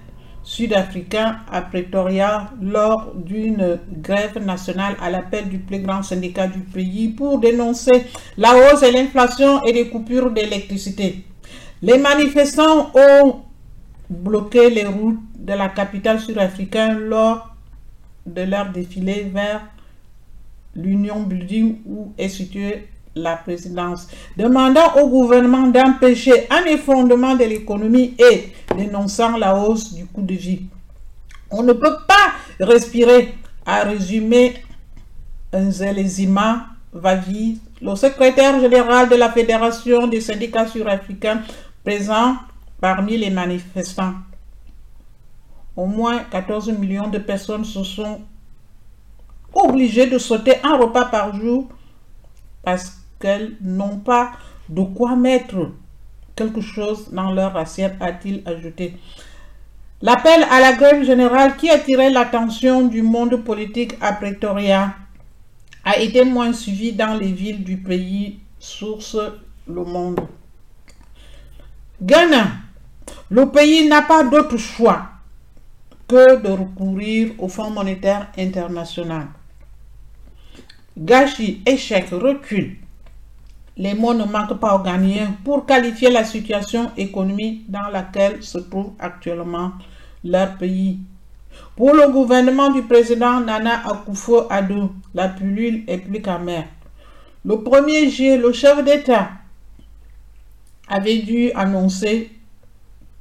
sud-africain 0.47 1.39
à 1.51 1.61
Pretoria 1.61 2.51
lors 2.63 3.13
d'une 3.17 3.81
grève 4.01 4.39
nationale 4.39 4.95
à 5.03 5.11
l'appel 5.11 5.49
du 5.49 5.59
plus 5.59 5.81
grand 5.81 6.05
syndicat 6.05 6.47
du 6.47 6.61
pays 6.61 7.09
pour 7.09 7.41
dénoncer 7.41 8.07
la 8.39 8.55
hausse 8.55 8.85
et 8.85 8.93
l'inflation 8.93 9.63
et 9.65 9.73
les 9.73 9.89
coupures 9.89 10.31
d'électricité. 10.31 11.25
Les 11.83 11.99
manifestants 11.99 12.93
ont 12.95 13.41
bloqué 14.09 14.71
les 14.71 14.87
routes 14.87 15.19
de 15.37 15.53
la 15.53 15.69
capitale 15.69 16.21
sud-africaine 16.21 16.97
lors 17.01 17.57
de 18.25 18.43
leur 18.43 18.71
défilé 18.71 19.25
vers 19.35 19.63
l'Union 20.77 21.25
Building 21.25 21.79
où 21.87 22.13
est 22.17 22.29
située 22.29 22.87
la 23.17 23.37
présidence, 23.37 24.09
demandant 24.37 24.95
au 24.97 25.09
gouvernement 25.09 25.67
d'empêcher 25.69 26.47
un 26.51 26.65
effondrement 26.67 27.35
de 27.35 27.45
l'économie 27.45 28.15
et 28.19 28.53
dénonçant 28.77 29.39
la 29.39 29.57
hausse 29.57 29.95
du 29.95 30.05
coût 30.07 30.23
de 30.23 30.35
vie. 30.35 30.67
On 31.51 31.63
ne 31.63 31.73
peut 31.73 31.97
pas 32.07 32.33
respirer, 32.61 33.35
a 33.65 33.85
résumé 33.85 34.63
Nzelezima 35.55 36.67
Vavi, 36.93 37.59
le 37.81 37.95
secrétaire 37.95 38.61
général 38.61 39.09
de 39.09 39.17
la 39.17 39.31
Fédération 39.31 40.07
des 40.07 40.21
syndicats 40.21 40.67
sud-africains 40.67 41.43
présent 41.85 42.37
parmi 42.81 43.17
les 43.17 43.31
manifestants. 43.31 44.15
Au 45.75 45.87
moins 45.87 46.21
14 46.31 46.71
millions 46.73 47.09
de 47.09 47.19
personnes 47.19 47.65
se 47.65 47.83
sont 47.83 48.21
obligées 49.55 50.07
de 50.07 50.19
sauter 50.19 50.57
un 50.63 50.77
repas 50.77 51.07
par 51.07 51.35
jour 51.35 51.69
parce 52.63 53.06
qu'elles 53.21 53.53
n'ont 53.61 53.99
pas 53.99 54.33
de 54.69 54.83
quoi 54.83 55.17
mettre 55.17 55.73
quelque 56.35 56.61
chose 56.61 57.09
dans 57.13 57.33
leur 57.33 57.57
assiette, 57.57 57.95
a-t-il 58.01 58.43
ajouté. 58.47 58.97
L'appel 60.03 60.45
à 60.51 60.61
la 60.61 60.75
grève 60.75 61.05
générale 61.05 61.57
qui 61.57 61.71
attirait 61.71 62.11
l'attention 62.11 62.87
du 62.87 63.01
monde 63.03 63.37
politique 63.43 63.95
à 64.01 64.13
Pretoria 64.13 64.95
a 65.85 65.99
été 65.99 66.25
moins 66.25 66.53
suivi 66.53 66.93
dans 66.93 67.15
les 67.19 67.33
villes 67.33 67.65
du 67.65 67.79
pays, 67.79 68.41
source 68.59 69.17
Le 69.67 69.85
Monde. 69.85 70.21
Ghana, 72.03 72.49
le 73.31 73.51
pays 73.51 73.89
n'a 73.89 74.03
pas 74.03 74.23
d'autre 74.23 74.59
choix 74.59 75.09
que 76.07 76.41
de 76.41 76.49
recourir 76.51 77.33
au 77.39 77.49
Fonds 77.49 77.71
monétaire 77.71 78.31
international. 78.37 79.29
Gâchis, 80.99 81.63
échec, 81.67 82.09
recul. 82.11 82.77
Les 83.79 83.95
mots 83.95 84.15
ne 84.15 84.25
manquent 84.25 84.59
pas 84.59 84.75
aux 84.75 84.83
Ghanéens 84.83 85.35
pour 85.45 85.67
qualifier 85.67 86.11
la 86.11 86.25
situation 86.25 86.91
économique 86.97 87.71
dans 87.71 87.89
laquelle 87.93 88.43
se 88.43 88.59
trouve 88.59 88.93
actuellement 88.99 89.73
leur 90.25 90.57
pays. 90.57 90.99
Pour 91.77 91.93
le 91.93 92.11
gouvernement 92.11 92.71
du 92.71 92.83
président 92.83 93.41
Nana 93.41 93.83
Akufo-Addo, 93.87 94.93
la 95.15 95.29
pilule 95.29 95.85
est 95.89 95.99
plus 95.99 96.23
qu'amère. 96.23 96.69
Le 97.45 97.57
1er 97.57 98.09
juillet, 98.11 98.39
le 98.39 98.53
chef 98.53 98.83
d'État 98.83 99.29
avait 100.89 101.19
dû 101.19 101.51
annoncer 101.53 102.31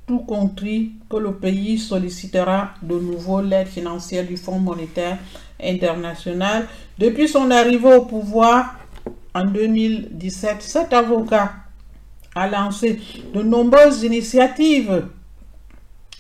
tout 0.08 0.20
compris 0.20 0.92
que 1.10 1.18
le 1.18 1.34
pays 1.34 1.78
sollicitera 1.78 2.70
de 2.82 2.98
nouveau 2.98 3.42
l'aide 3.42 3.68
financière 3.68 4.26
du 4.26 4.38
Fonds 4.38 4.60
monétaire 4.60 5.18
international. 5.62 6.68
Depuis 6.98 7.28
son 7.28 7.52
arrivée 7.52 7.94
au 7.94 8.06
pouvoir 8.06 8.76
en 9.36 9.44
2017, 9.52 10.62
cet 10.62 10.94
avocat 10.94 11.52
a 12.34 12.48
lancé 12.48 13.00
de 13.34 13.42
nombreuses 13.42 14.04
initiatives 14.04 15.08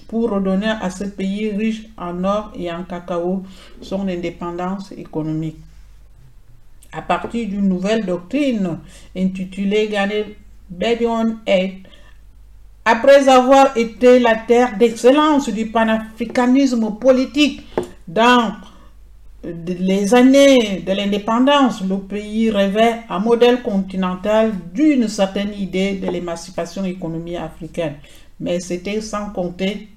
pour 0.07 0.29
redonner 0.29 0.73
à 0.81 0.89
ce 0.89 1.05
pays 1.05 1.49
riche 1.51 1.83
en 1.97 2.23
or 2.25 2.51
et 2.55 2.71
en 2.71 2.83
cacao 2.83 3.43
son 3.81 4.07
indépendance 4.07 4.91
économique. 4.91 5.57
À 6.91 7.01
partir 7.01 7.47
d'une 7.47 7.67
nouvelle 7.69 8.05
doctrine 8.05 8.79
intitulée 9.15 9.87
Ghana 9.87 10.25
Bedion 10.69 11.37
Aid, 11.47 11.87
après 12.83 13.27
avoir 13.29 13.75
été 13.77 14.19
la 14.19 14.35
terre 14.35 14.77
d'excellence 14.77 15.49
du 15.49 15.67
panafricanisme 15.67 16.97
politique 16.99 17.65
dans 18.07 18.53
les 19.45 20.15
années 20.15 20.83
de 20.85 20.91
l'indépendance, 20.91 21.81
le 21.81 21.97
pays 21.99 22.49
rêvait 22.49 23.01
un 23.09 23.19
modèle 23.19 23.61
continental 23.61 24.53
d'une 24.73 25.07
certaine 25.07 25.53
idée 25.53 25.95
de 25.95 26.07
l'émancipation 26.09 26.83
économique 26.83 27.37
africaine. 27.37 27.95
Mais 28.39 28.59
c'était 28.59 29.01
sans 29.01 29.29
compter 29.29 29.89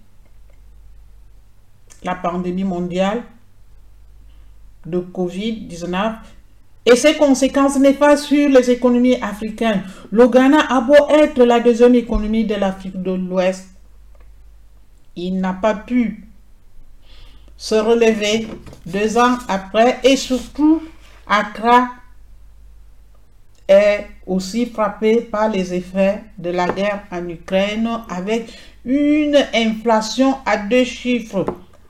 la 2.03 2.15
pandémie 2.15 2.65
mondiale 2.65 3.23
de 4.85 4.99
Covid-19 4.99 6.15
et 6.87 6.97
ses 6.97 7.15
conséquences 7.15 7.79
néfastes 7.79 8.25
sur 8.25 8.49
les 8.49 8.71
économies 8.71 9.17
africaines. 9.17 9.83
Le 10.11 10.29
Ghana 10.29 10.67
a 10.69 10.81
beau 10.81 10.95
être 11.11 11.43
la 11.43 11.61
deuxième 11.61 11.95
économie 11.95 12.45
de 12.45 12.55
l'Afrique 12.55 13.01
de 13.01 13.13
l'Ouest, 13.13 13.69
il 15.17 15.41
n'a 15.41 15.53
pas 15.55 15.75
pu 15.75 16.28
se 17.59 17.75
relever 17.75 18.47
deux 18.87 19.19
ans 19.19 19.37
après 19.49 19.99
et 20.05 20.17
surtout 20.17 20.81
Accra 21.27 21.89
est 23.67 24.07
aussi 24.27 24.65
frappé 24.65 25.21
par 25.23 25.51
les 25.51 25.75
effets 25.75 26.23
de 26.39 26.51
la 26.51 26.69
guerre 26.69 27.03
en 27.11 27.29
Ukraine 27.29 28.01
avec 28.09 28.57
une 28.85 29.37
inflation 29.53 30.39
à 30.47 30.57
deux 30.57 30.85
chiffres 30.85 31.45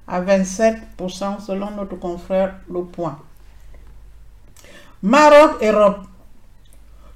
à 0.09 0.23
27% 0.23 1.41
selon 1.47 1.71
notre 1.73 1.97
confrère 1.97 2.55
Le 2.73 2.83
Point. 2.85 3.19
Maroc, 5.03 5.63
Europe. 5.63 6.01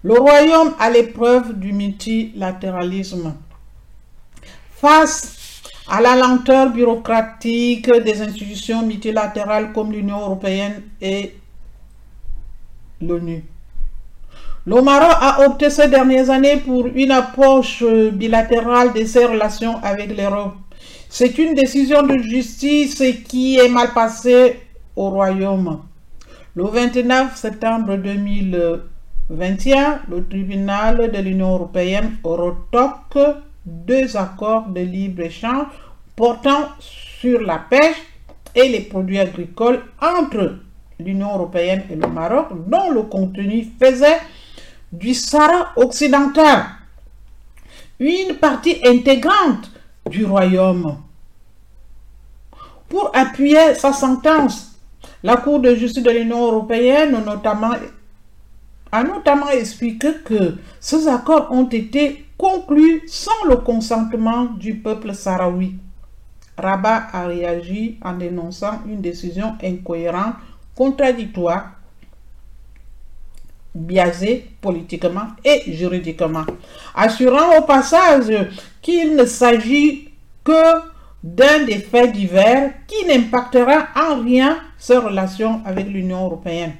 Le 0.04 0.18
royaume 0.18 0.74
à 0.78 0.90
l'épreuve 0.90 1.58
du 1.58 1.72
multilatéralisme. 1.72 3.34
Face 4.76 5.41
à 5.88 6.00
la 6.00 6.16
lenteur 6.16 6.70
bureaucratique 6.70 7.90
des 8.04 8.22
institutions 8.22 8.86
multilatérales 8.86 9.72
comme 9.72 9.90
l'Union 9.92 10.20
européenne 10.20 10.82
et 11.00 11.34
l'ONU. 13.00 13.44
Le 14.64 14.80
Maroc 14.80 15.16
a 15.20 15.44
opté 15.44 15.70
ces 15.70 15.88
dernières 15.88 16.30
années 16.30 16.58
pour 16.58 16.86
une 16.86 17.10
approche 17.10 17.82
bilatérale 18.12 18.92
de 18.92 19.04
ses 19.04 19.24
relations 19.24 19.78
avec 19.82 20.16
l'Europe. 20.16 20.54
C'est 21.08 21.36
une 21.38 21.54
décision 21.54 22.02
de 22.02 22.16
justice 22.18 23.02
qui 23.28 23.58
est 23.58 23.68
mal 23.68 23.92
passée 23.92 24.60
au 24.94 25.10
royaume. 25.10 25.80
Le 26.54 26.64
29 26.64 27.36
septembre 27.36 27.96
2021, 27.96 30.02
le 30.08 30.28
tribunal 30.28 31.10
de 31.10 31.18
l'Union 31.18 31.54
européenne 31.54 32.18
retoque 32.22 33.18
deux 33.64 34.16
accords 34.16 34.66
de 34.68 34.81
libre-échange 34.81 35.66
portant 36.16 36.68
sur 36.79 37.40
la 37.40 37.59
pêche 37.59 37.96
et 38.55 38.68
les 38.68 38.81
produits 38.81 39.18
agricoles 39.18 39.83
entre 40.01 40.57
l'Union 40.98 41.35
européenne 41.35 41.85
et 41.90 41.96
le 41.96 42.07
Maroc, 42.07 42.48
dont 42.68 42.90
le 42.90 43.03
contenu 43.03 43.66
faisait 43.81 44.20
du 44.92 45.14
Sahara 45.14 45.72
occidental 45.77 46.64
une 47.98 48.35
partie 48.37 48.81
intégrante 48.85 49.70
du 50.09 50.25
royaume. 50.25 50.98
Pour 52.88 53.11
appuyer 53.14 53.75
sa 53.75 53.92
sentence, 53.92 54.72
la 55.22 55.37
Cour 55.37 55.61
de 55.61 55.75
justice 55.75 56.03
de 56.03 56.11
l'Union 56.11 56.46
européenne 56.46 57.16
a 58.90 59.03
notamment 59.05 59.48
expliqué 59.48 60.09
que 60.25 60.57
ces 60.81 61.09
accords 61.09 61.51
ont 61.53 61.68
été 61.68 62.21
conclus 62.42 63.05
sans 63.07 63.44
le 63.48 63.59
consentement 63.59 64.46
du 64.46 64.74
peuple 64.74 65.14
sahraoui. 65.14 65.76
Rabat 66.59 67.05
a 67.12 67.26
réagi 67.26 68.00
en 68.02 68.14
dénonçant 68.14 68.81
une 68.85 69.00
décision 69.00 69.55
incohérente, 69.62 70.35
contradictoire, 70.74 71.70
biaisée 73.72 74.50
politiquement 74.61 75.28
et 75.44 75.72
juridiquement, 75.72 76.44
assurant 76.96 77.59
au 77.59 77.62
passage 77.62 78.35
qu'il 78.83 79.14
ne 79.14 79.24
s'agit 79.24 80.09
que 80.42 80.81
d'un 81.22 81.62
des 81.64 81.78
faits 81.78 82.11
divers 82.11 82.72
qui 82.88 83.07
n'impactera 83.07 83.87
en 83.94 84.20
rien 84.20 84.59
ses 84.78 84.96
relations 84.96 85.62
avec 85.64 85.87
l'Union 85.87 86.24
européenne. 86.24 86.74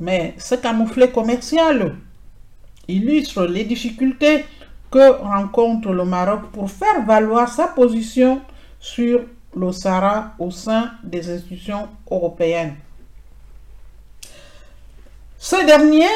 Mais 0.00 0.34
ce 0.36 0.56
camouflet 0.56 1.12
commercial 1.12 1.94
illustre 2.88 3.46
les 3.46 3.64
difficultés 3.64 4.44
que 4.90 5.12
rencontre 5.22 5.90
le 5.90 6.04
Maroc 6.04 6.50
pour 6.52 6.70
faire 6.70 7.04
valoir 7.06 7.48
sa 7.48 7.68
position 7.68 8.40
sur 8.78 9.20
le 9.56 9.72
Sahara 9.72 10.34
au 10.38 10.50
sein 10.50 10.90
des 11.02 11.30
institutions 11.30 11.88
européennes. 12.10 12.74
Ces 15.38 15.64
dernières 15.64 16.08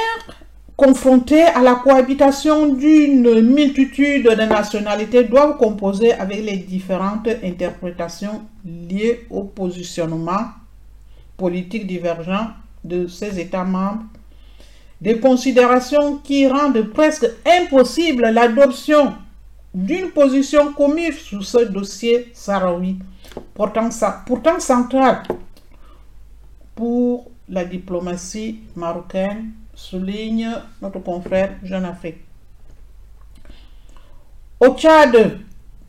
confrontés 0.76 1.42
à 1.42 1.62
la 1.62 1.76
cohabitation 1.76 2.74
d'une 2.74 3.40
multitude 3.40 4.24
de 4.24 4.42
nationalités, 4.42 5.24
doivent 5.24 5.57
composer 5.57 6.12
avec 6.12 6.44
les 6.44 6.59
différentes 6.59 7.29
interprétations 7.42 8.42
liées 8.64 9.26
au 9.31 9.44
positionnement 9.44 10.50
politique 11.37 11.87
divergent 11.87 12.50
de 12.85 13.09
ces 13.09 13.40
États 13.40 13.64
membres, 13.64 14.05
des 15.01 15.19
considérations 15.19 16.19
qui 16.19 16.47
rendent 16.47 16.83
presque 16.93 17.27
impossible 17.47 18.29
l'adoption 18.31 19.15
d'une 19.75 20.11
position 20.11 20.73
commune 20.73 21.13
sur 21.13 21.45
ce 21.45 21.65
dossier 21.65 22.31
sahraoui, 22.33 22.99
pourtant, 23.55 23.91
central 24.59 25.23
pour 26.75 27.31
la 27.49 27.65
diplomatie 27.65 28.61
marocaine 28.75 29.53
souligne 29.75 30.51
notre 30.81 31.01
confrère 31.01 31.53
Jeune 31.63 31.85
Afrique. 31.85 32.19
Au 34.59 34.75
Tchad, 34.75 35.41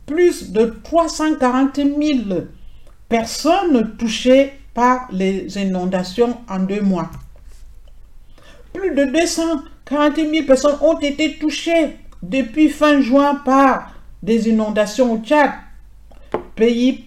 plus 0.04 0.52
de 0.52 0.78
340 0.82 1.76
000 1.76 1.88
personnes 3.08 3.96
touchées 3.96 4.52
par 4.74 5.08
les 5.10 5.56
inondations 5.58 6.36
en 6.48 6.60
deux 6.60 6.82
mois. 6.82 7.10
Plus 8.72 8.94
de 8.94 9.04
240 9.04 10.16
000 10.16 10.46
personnes 10.46 10.78
ont 10.80 10.98
été 10.98 11.38
touchées 11.38 11.96
depuis 12.22 12.68
fin 12.68 13.00
juin 13.00 13.36
par 13.36 13.92
des 14.22 14.48
inondations 14.48 15.12
au 15.12 15.18
Tchad, 15.18 15.50
pays 16.56 17.04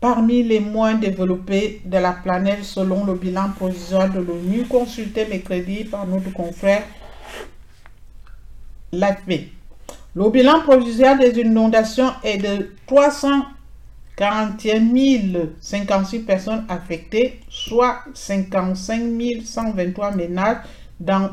parmi 0.00 0.42
les 0.42 0.60
moins 0.60 0.94
développés 0.94 1.80
de 1.84 1.98
la 1.98 2.12
planète 2.12 2.64
selon 2.64 3.04
le 3.04 3.14
bilan 3.14 3.50
provisoire 3.56 4.10
de 4.10 4.20
l'ONU 4.20 4.64
consulté 4.64 5.26
mercredi 5.26 5.84
par 5.84 6.06
notre 6.06 6.32
confrère 6.32 6.82
l'AFP. 8.92 9.50
Le 10.14 10.28
bilan 10.28 10.60
provisoire 10.60 11.18
des 11.18 11.40
inondations 11.40 12.12
est 12.22 12.38
de 12.38 12.70
341 12.86 15.50
056 15.60 16.20
personnes 16.20 16.64
affectées, 16.68 17.40
soit 17.48 18.04
55 18.12 19.00
123 19.44 20.12
ménages 20.12 20.58
dans 21.04 21.30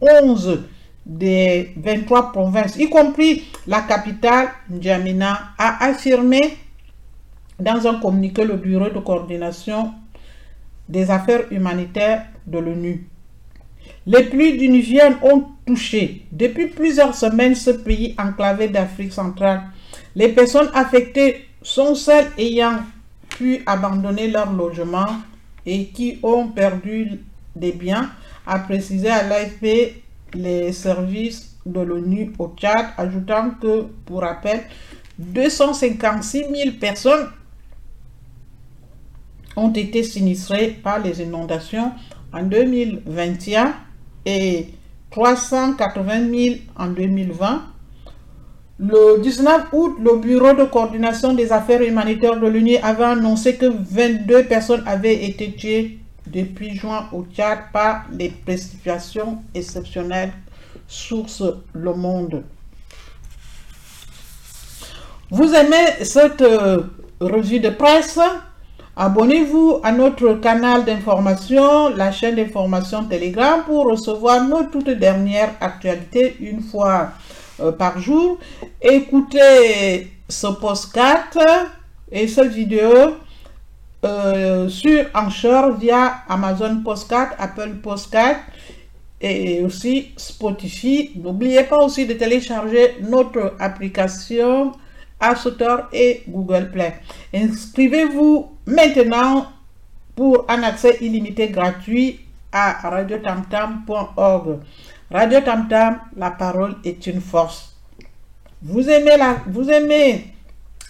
11 0.00 0.60
des 1.06 1.72
23 1.76 2.32
provinces, 2.32 2.76
y 2.76 2.88
compris 2.90 3.44
la 3.66 3.80
capitale, 3.82 4.48
N'Djamena, 4.68 5.52
a 5.56 5.86
affirmé 5.86 6.58
Dans 7.58 7.86
un 7.88 7.98
communiqué, 7.98 8.44
le 8.44 8.54
Bureau 8.56 8.88
de 8.90 9.00
coordination 9.00 9.92
des 10.88 11.10
affaires 11.10 11.50
humanitaires 11.50 12.26
de 12.46 12.58
l'ONU. 12.58 13.08
Les 14.06 14.24
pluies 14.24 14.68
Niger 14.68 15.18
ont 15.24 15.44
touché 15.66 16.22
depuis 16.30 16.66
plusieurs 16.68 17.14
semaines 17.14 17.54
ce 17.54 17.70
pays 17.70 18.14
enclavé 18.18 18.68
d'Afrique 18.68 19.12
centrale. 19.12 19.62
Les 20.14 20.28
personnes 20.28 20.70
affectées 20.72 21.46
sont 21.62 21.94
celles 21.94 22.28
ayant 22.38 22.76
pu 23.28 23.62
abandonner 23.66 24.28
leur 24.28 24.52
logement 24.52 25.08
et 25.66 25.86
qui 25.86 26.18
ont 26.22 26.48
perdu 26.48 27.20
des 27.56 27.72
biens, 27.72 28.10
a 28.48 28.58
précisé 28.60 29.10
à 29.10 29.22
l'AFP 29.22 30.02
les 30.34 30.72
services 30.72 31.56
de 31.66 31.80
l'ONU 31.80 32.32
au 32.38 32.54
Tchad, 32.56 32.86
ajoutant 32.96 33.50
que, 33.60 33.82
pour 34.06 34.22
rappel, 34.22 34.62
256 35.18 36.38
000 36.38 36.76
personnes 36.80 37.26
ont 39.54 39.72
été 39.72 40.02
sinistrées 40.02 40.78
par 40.82 41.00
les 41.00 41.20
inondations 41.20 41.92
en 42.32 42.42
2021 42.42 43.74
et 44.24 44.68
380 45.10 46.30
000 46.34 46.54
en 46.76 46.86
2020. 46.88 47.62
Le 48.78 49.20
19 49.20 49.66
août, 49.72 49.96
le 50.00 50.18
Bureau 50.18 50.54
de 50.54 50.64
coordination 50.64 51.34
des 51.34 51.52
affaires 51.52 51.82
humanitaires 51.82 52.38
de 52.38 52.46
l'UNI 52.46 52.78
avait 52.78 53.04
annoncé 53.04 53.56
que 53.56 53.66
22 53.66 54.44
personnes 54.44 54.84
avaient 54.86 55.24
été 55.24 55.52
tuées 55.52 55.98
depuis 56.32 56.74
juin 56.74 57.08
au 57.12 57.24
Tchad 57.24 57.58
par 57.72 58.04
les 58.12 58.28
précipitations 58.30 59.42
exceptionnelles, 59.54 60.32
source 60.86 61.42
Le 61.72 61.94
Monde. 61.94 62.44
Vous 65.30 65.52
aimez 65.52 66.04
cette 66.04 66.40
euh, 66.40 66.84
revue 67.20 67.60
de 67.60 67.68
presse? 67.68 68.18
Abonnez-vous 68.96 69.80
à 69.84 69.92
notre 69.92 70.34
canal 70.34 70.84
d'information, 70.84 71.90
la 71.90 72.10
chaîne 72.10 72.34
d'information 72.34 73.04
Telegram 73.04 73.62
pour 73.64 73.84
recevoir 73.84 74.42
nos 74.42 74.64
toutes 74.64 74.90
dernières 74.90 75.54
actualités 75.60 76.36
une 76.40 76.60
fois 76.62 77.10
euh, 77.60 77.70
par 77.70 78.00
jour. 78.00 78.38
Écoutez 78.80 80.10
ce 80.28 80.48
podcast 80.48 81.38
et 82.10 82.26
cette 82.26 82.52
vidéo 82.52 83.18
euh, 84.04 84.68
sur 84.68 85.06
Anchor 85.14 85.72
via 85.76 86.22
Amazon 86.28 86.82
Postcard, 86.84 87.30
Apple 87.38 87.76
Postcard 87.82 88.36
et 89.20 89.62
aussi 89.62 90.12
Spotify. 90.16 91.10
N'oubliez 91.16 91.64
pas 91.64 91.78
aussi 91.78 92.06
de 92.06 92.14
télécharger 92.14 92.96
notre 93.02 93.54
application 93.58 94.72
App 95.20 95.36
Store 95.38 95.88
et 95.92 96.22
Google 96.28 96.70
Play. 96.70 96.94
Inscrivez-vous 97.34 98.52
maintenant 98.66 99.46
pour 100.14 100.44
un 100.48 100.62
accès 100.62 100.98
illimité 101.00 101.48
gratuit 101.48 102.20
à 102.52 102.88
radiotamtam.org. 102.88 104.58
Radio 105.10 105.40
Tamtam, 105.40 106.00
la 106.16 106.30
parole 106.30 106.76
est 106.84 107.06
une 107.06 107.20
force. 107.20 107.76
Vous 108.62 108.88
aimez, 108.88 109.16
la, 109.16 109.36
vous 109.46 109.70
aimez 109.70 110.34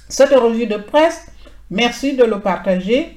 cette 0.08 0.32
revue 0.32 0.66
de 0.66 0.76
presse? 0.76 1.26
Merci 1.70 2.14
de 2.14 2.24
le 2.24 2.40
partager. 2.40 3.16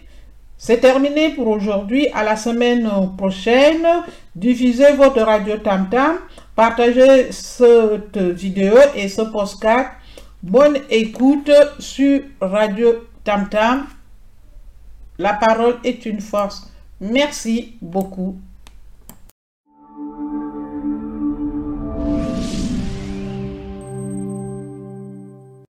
C'est 0.57 0.77
terminé 0.79 1.29
pour 1.29 1.47
aujourd'hui. 1.47 2.07
À 2.13 2.23
la 2.23 2.35
semaine 2.35 2.89
prochaine. 3.17 3.87
Diffusez 4.35 4.93
votre 4.93 5.21
radio 5.21 5.57
Tamtam. 5.57 6.17
Partagez 6.55 7.31
cette 7.31 8.17
vidéo 8.17 8.75
et 8.95 9.07
ce 9.07 9.21
postcard 9.21 9.91
Bonne 10.43 10.79
écoute 10.89 11.51
sur 11.77 12.21
Radio 12.41 13.07
Tam 13.23 13.47
Tam. 13.47 13.85
La 15.19 15.33
parole 15.35 15.77
est 15.83 16.03
une 16.07 16.19
force. 16.19 16.67
Merci 16.99 17.77
beaucoup. 17.79 18.39